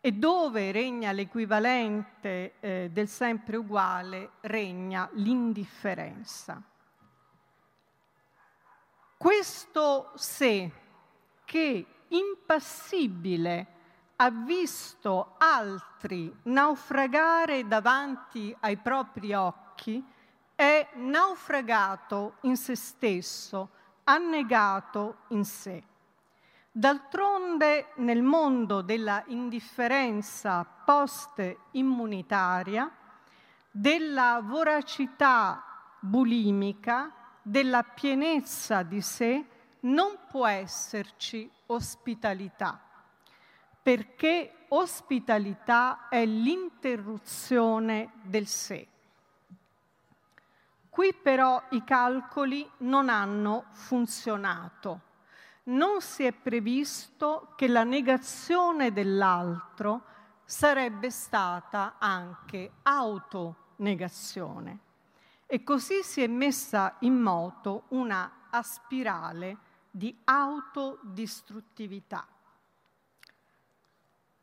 E 0.00 0.10
dove 0.10 0.72
regna 0.72 1.12
l'equivalente 1.12 2.54
eh, 2.58 2.90
del 2.92 3.06
sempre 3.06 3.56
uguale, 3.56 4.30
regna 4.40 5.08
l'indifferenza. 5.12 6.60
Questo 9.16 10.12
se 10.14 10.70
che 11.44 11.86
impassibile 12.08 13.66
ha 14.16 14.30
visto 14.30 15.34
altri 15.38 16.34
naufragare 16.44 17.66
davanti 17.66 18.54
ai 18.60 18.76
propri 18.76 19.32
occhi, 19.32 20.04
è 20.54 20.86
naufragato 20.96 22.34
in 22.42 22.56
se 22.56 22.76
stesso, 22.76 23.70
annegato 24.04 25.16
in 25.28 25.44
sé. 25.44 25.82
D'altronde 26.70 27.92
nel 27.96 28.22
mondo 28.22 28.82
della 28.82 29.24
indifferenza 29.28 30.62
post-immunitaria, 30.64 32.94
della 33.70 34.40
voracità 34.42 35.64
bulimica, 36.00 37.12
della 37.46 37.82
pienezza 37.82 38.82
di 38.82 39.00
sé, 39.00 39.44
non 39.80 40.18
può 40.28 40.46
esserci 40.46 41.48
ospitalità 41.66 42.80
perché 43.86 44.64
ospitalità 44.70 46.08
è 46.08 46.26
l'interruzione 46.26 48.14
del 48.22 48.48
sé. 48.48 48.84
Qui 50.90 51.14
però 51.14 51.62
i 51.70 51.84
calcoli 51.84 52.68
non 52.78 53.08
hanno 53.08 53.66
funzionato. 53.70 55.02
Non 55.66 56.00
si 56.00 56.24
è 56.24 56.32
previsto 56.32 57.52
che 57.54 57.68
la 57.68 57.84
negazione 57.84 58.92
dell'altro 58.92 60.02
sarebbe 60.44 61.12
stata 61.12 61.94
anche 62.00 62.72
autonegazione. 62.82 64.78
E 65.46 65.62
così 65.62 66.02
si 66.02 66.22
è 66.22 66.26
messa 66.26 66.96
in 67.00 67.14
moto 67.14 67.84
una 67.88 68.30
spirale 68.62 69.56
di 69.90 70.14
autodistruttività. 70.24 72.26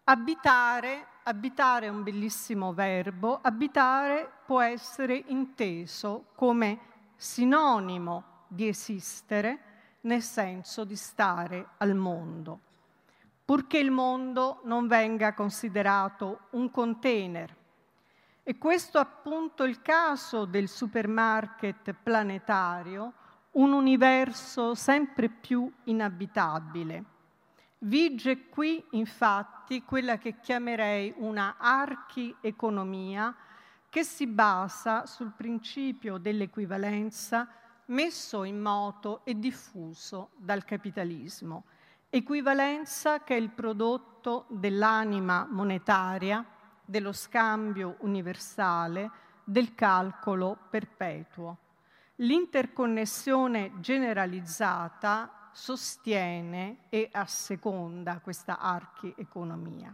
Abitare, 0.06 1.08
abitare 1.24 1.86
è 1.86 1.90
un 1.90 2.04
bellissimo 2.04 2.74
verbo, 2.74 3.40
abitare 3.42 4.30
può 4.46 4.62
essere 4.62 5.24
inteso 5.28 6.26
come 6.36 6.80
sinonimo 7.16 8.24
di 8.48 8.68
esistere 8.68 9.60
nel 10.02 10.22
senso 10.22 10.84
di 10.84 10.96
stare 10.96 11.70
al 11.78 11.96
mondo, 11.96 12.60
purché 13.46 13.78
il 13.78 13.92
mondo 13.92 14.60
non 14.64 14.88
venga 14.88 15.34
considerato 15.34 16.48
un 16.52 16.70
container. 16.70 17.56
E 18.44 18.58
questo 18.58 18.98
è 18.98 19.02
appunto 19.02 19.64
il 19.64 19.82
caso 19.82 20.46
del 20.46 20.68
supermarket 20.68 21.94
planetario, 21.94 23.14
un 23.52 23.72
universo 23.72 24.76
sempre 24.76 25.30
più 25.30 25.72
inabitabile 25.86 27.12
Vige 27.86 28.48
qui 28.48 28.82
infatti 28.92 29.84
quella 29.84 30.18
che 30.18 30.40
chiamerei 30.40 31.14
una 31.18 31.56
archieconomia 31.58 33.36
che 33.90 34.04
si 34.06 34.26
basa 34.26 35.06
sul 35.06 35.34
principio 35.36 36.18
dell'equivalenza 36.18 37.46
messo 37.88 38.46
in 38.46 38.62
moto 38.62 39.26
e 39.26 39.38
diffuso 39.38 40.30
dal 40.38 40.64
capitalismo. 40.64 41.66
Equivalenza 42.10 43.22
che 43.22 43.36
è 43.36 43.38
il 43.38 43.50
prodotto 43.50 44.46
dell'anima 44.48 45.46
monetaria, 45.50 46.46
dello 46.86 47.12
scambio 47.12 47.96
universale, 48.00 49.10
del 49.44 49.76
calcolo 49.76 50.58
perpetuo. 50.70 51.58
L'interconnessione 52.18 53.74
generalizzata 53.80 55.50
sostiene 55.52 56.86
e 56.90 57.10
asseconda 57.12 58.20
questa 58.20 58.60
archieconomia. 58.60 59.94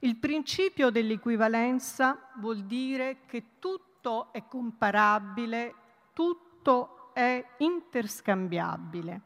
Il 0.00 0.16
principio 0.16 0.90
dell'equivalenza 0.90 2.30
vuol 2.36 2.64
dire 2.64 3.18
che 3.26 3.58
tutto 3.58 4.32
è 4.32 4.46
comparabile, 4.46 5.74
tutto 6.12 7.12
è 7.12 7.44
interscambiabile. 7.58 9.20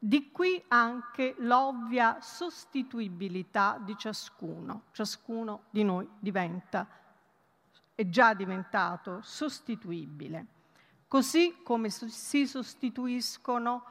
Di 0.00 0.30
qui 0.30 0.62
anche 0.68 1.34
l'ovvia 1.38 2.20
sostituibilità 2.20 3.80
di 3.84 3.96
ciascuno. 3.96 4.82
Ciascuno 4.92 5.64
di 5.70 5.82
noi 5.82 6.08
diventa, 6.20 6.86
è 7.96 8.08
già 8.08 8.32
diventato 8.32 9.20
sostituibile. 9.22 10.46
Così 11.08 11.62
come 11.64 11.90
si 11.90 12.46
sostituiscono 12.46 13.82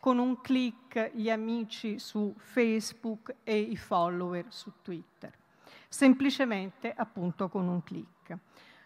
con 0.00 0.18
un 0.18 0.40
clic 0.40 1.12
gli 1.12 1.28
amici 1.28 1.98
su 1.98 2.34
Facebook 2.38 3.36
e 3.44 3.58
i 3.58 3.76
follower 3.76 4.46
su 4.48 4.72
Twitter. 4.80 5.36
Semplicemente 5.86 6.94
appunto 6.96 7.50
con 7.50 7.68
un 7.68 7.82
clic. 7.82 8.38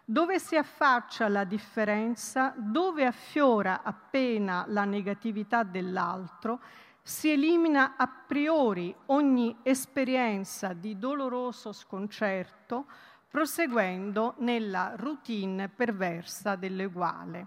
Dove 0.08 0.38
si 0.38 0.54
affaccia 0.54 1.26
la 1.26 1.42
differenza, 1.42 2.54
dove 2.56 3.04
affiora 3.04 3.82
appena 3.82 4.64
la 4.68 4.84
negatività 4.84 5.64
dell'altro, 5.64 6.60
si 7.02 7.32
elimina 7.32 7.96
a 7.96 8.06
priori 8.06 8.94
ogni 9.06 9.58
esperienza 9.64 10.74
di 10.74 10.96
doloroso 10.96 11.72
sconcerto, 11.72 12.86
proseguendo 13.28 14.34
nella 14.38 14.92
routine 14.94 15.68
perversa 15.68 16.54
dell'eguale. 16.54 17.46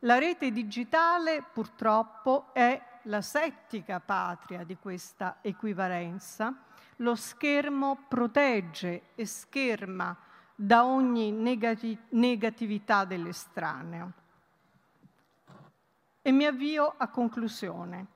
La 0.00 0.18
rete 0.18 0.50
digitale 0.50 1.44
purtroppo 1.52 2.48
è 2.52 2.82
la 3.02 3.20
settica 3.20 4.00
patria 4.00 4.64
di 4.64 4.76
questa 4.76 5.36
equivalenza, 5.40 6.52
lo 6.96 7.14
schermo 7.14 8.06
protegge 8.08 9.10
e 9.14 9.24
scherma 9.24 10.16
da 10.64 10.84
ogni 10.84 11.32
negati- 11.32 11.98
negatività 12.10 13.04
dell'estraneo. 13.04 14.12
E 16.22 16.30
mi 16.30 16.44
avvio 16.44 16.94
a 16.96 17.08
conclusione. 17.08 18.06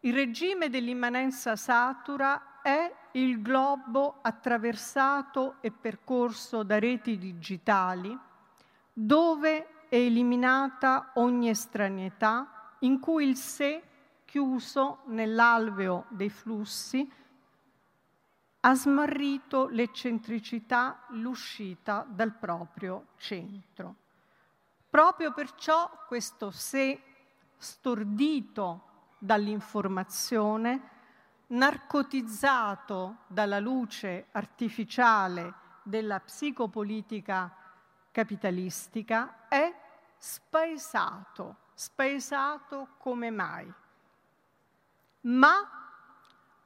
Il 0.00 0.12
regime 0.12 0.68
dell'immanenza 0.68 1.56
satura 1.56 2.60
è 2.60 2.94
il 3.12 3.40
globo 3.40 4.18
attraversato 4.20 5.56
e 5.62 5.70
percorso 5.70 6.62
da 6.64 6.78
reti 6.78 7.16
digitali 7.16 8.16
dove 8.92 9.86
è 9.88 9.96
eliminata 9.96 11.12
ogni 11.14 11.48
estraneità 11.48 12.74
in 12.80 13.00
cui 13.00 13.26
il 13.26 13.36
sé, 13.36 13.82
chiuso 14.26 14.98
nell'alveo 15.06 16.04
dei 16.08 16.30
flussi, 16.30 17.10
ha 18.64 18.74
smarrito 18.74 19.68
l'eccentricità, 19.68 21.04
l'uscita 21.10 22.06
dal 22.08 22.32
proprio 22.32 23.06
centro. 23.16 23.94
Proprio 24.88 25.32
perciò 25.32 25.90
questo 26.06 26.50
sé 26.50 27.00
stordito 27.56 28.88
dall'informazione, 29.18 30.90
narcotizzato 31.48 33.18
dalla 33.26 33.58
luce 33.58 34.26
artificiale 34.32 35.54
della 35.82 36.20
psicopolitica 36.20 37.54
capitalistica, 38.10 39.48
è 39.48 39.74
spaesato 40.18 41.56
spaesato 41.74 42.88
come 42.98 43.30
mai. 43.30 43.72
Ma 45.22 45.52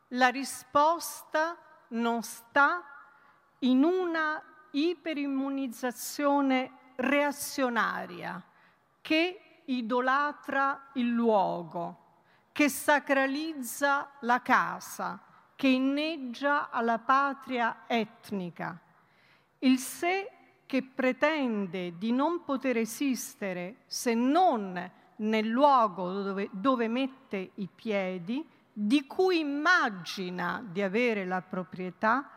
la 0.09 0.29
risposta 0.29 1.57
non 1.89 2.23
sta 2.23 2.83
in 3.61 3.85
una 3.85 4.43
iperimmunizzazione 4.71 6.73
reazionaria 6.97 8.43
che 9.01 9.41
idolatra 9.67 10.91
il 10.95 11.09
luogo, 11.09 12.05
che 12.53 12.69
sacralizza 12.69 14.11
la 14.21 14.43
casa, 14.43 15.21
che 15.55 15.69
inneggia 15.69 16.71
alla 16.71 16.99
patria 16.99 17.85
etnica. 17.87 18.79
Il 19.61 19.79
sé 19.79 20.31
che 20.67 20.83
pretende 20.83 21.97
di 21.97 22.13
non 22.13 22.45
poter 22.45 22.77
esistere 22.77 23.77
se 23.87 24.13
non 24.15 24.91
nel 25.17 25.47
luogo 25.47 26.23
dove, 26.23 26.49
dove 26.53 26.89
mette 26.89 27.53
i 27.55 27.69
piedi, 27.73 28.47
di 28.79 29.07
cui 29.07 29.39
immagina 29.39 30.63
di 30.63 30.83
avere 30.83 31.25
la 31.25 31.41
proprietà 31.41 32.29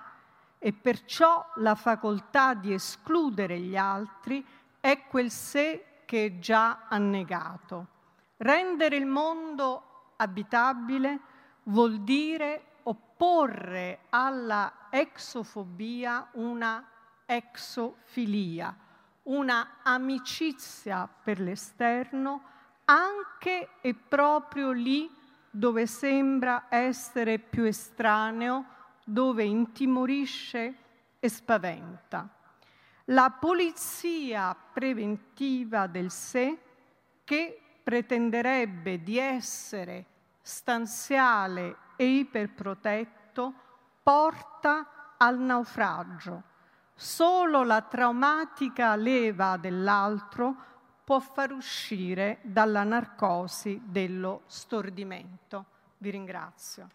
e 0.58 0.72
perciò 0.72 1.46
la 1.56 1.76
facoltà 1.76 2.54
di 2.54 2.72
escludere 2.72 3.60
gli 3.60 3.76
altri 3.76 4.46
è 4.80 5.06
quel 5.10 5.32
sé 5.32 6.04
che 6.06 6.26
è 6.26 6.40
già 6.40 6.86
annegato. 6.88 7.88
Rendere 8.38 8.96
il 8.96 9.06
mondo 9.06 10.14
abitabile 10.16 11.20
vuol 11.64 12.00
dire 12.04 12.78
opporre 12.84 14.06
alla 14.08 14.88
exofobia 14.90 16.30
una 16.36 16.88
exofilia, 17.26 18.74
una 19.24 19.80
amicizia 19.84 21.06
per 21.22 21.42
l'esterno 21.42 22.44
anche 22.86 23.72
e 23.82 23.94
proprio 23.94 24.72
lì 24.72 25.18
dove 25.50 25.88
sembra 25.88 26.66
essere 26.70 27.40
più 27.40 27.64
estraneo, 27.64 28.66
dove 29.04 29.44
intimorisce 29.44 30.76
e 31.20 31.30
spaventa. 31.30 32.28
La 33.06 33.32
polizia 33.32 34.56
preventiva 34.56 35.88
del 35.88 36.12
sé 36.12 36.58
che 37.24 37.62
pretenderebbe 37.82 39.02
di 39.02 39.18
essere 39.18 40.06
stanziale 40.42 41.76
e 41.96 42.06
iperprotetto 42.06 43.54
porta 44.04 45.16
al 45.18 45.40
naufragio. 45.40 46.44
Solo 46.94 47.64
la 47.64 47.82
traumatica 47.82 48.96
leva 48.96 49.58
dell'altro 49.58 50.56
può 51.10 51.20
far 51.20 51.54
uscire 51.54 52.38
dalla 52.44 52.84
narcosi 52.84 53.82
dello 53.84 54.44
stordimento. 54.46 55.66
Vi 55.98 56.12
ringrazio. 56.12 56.90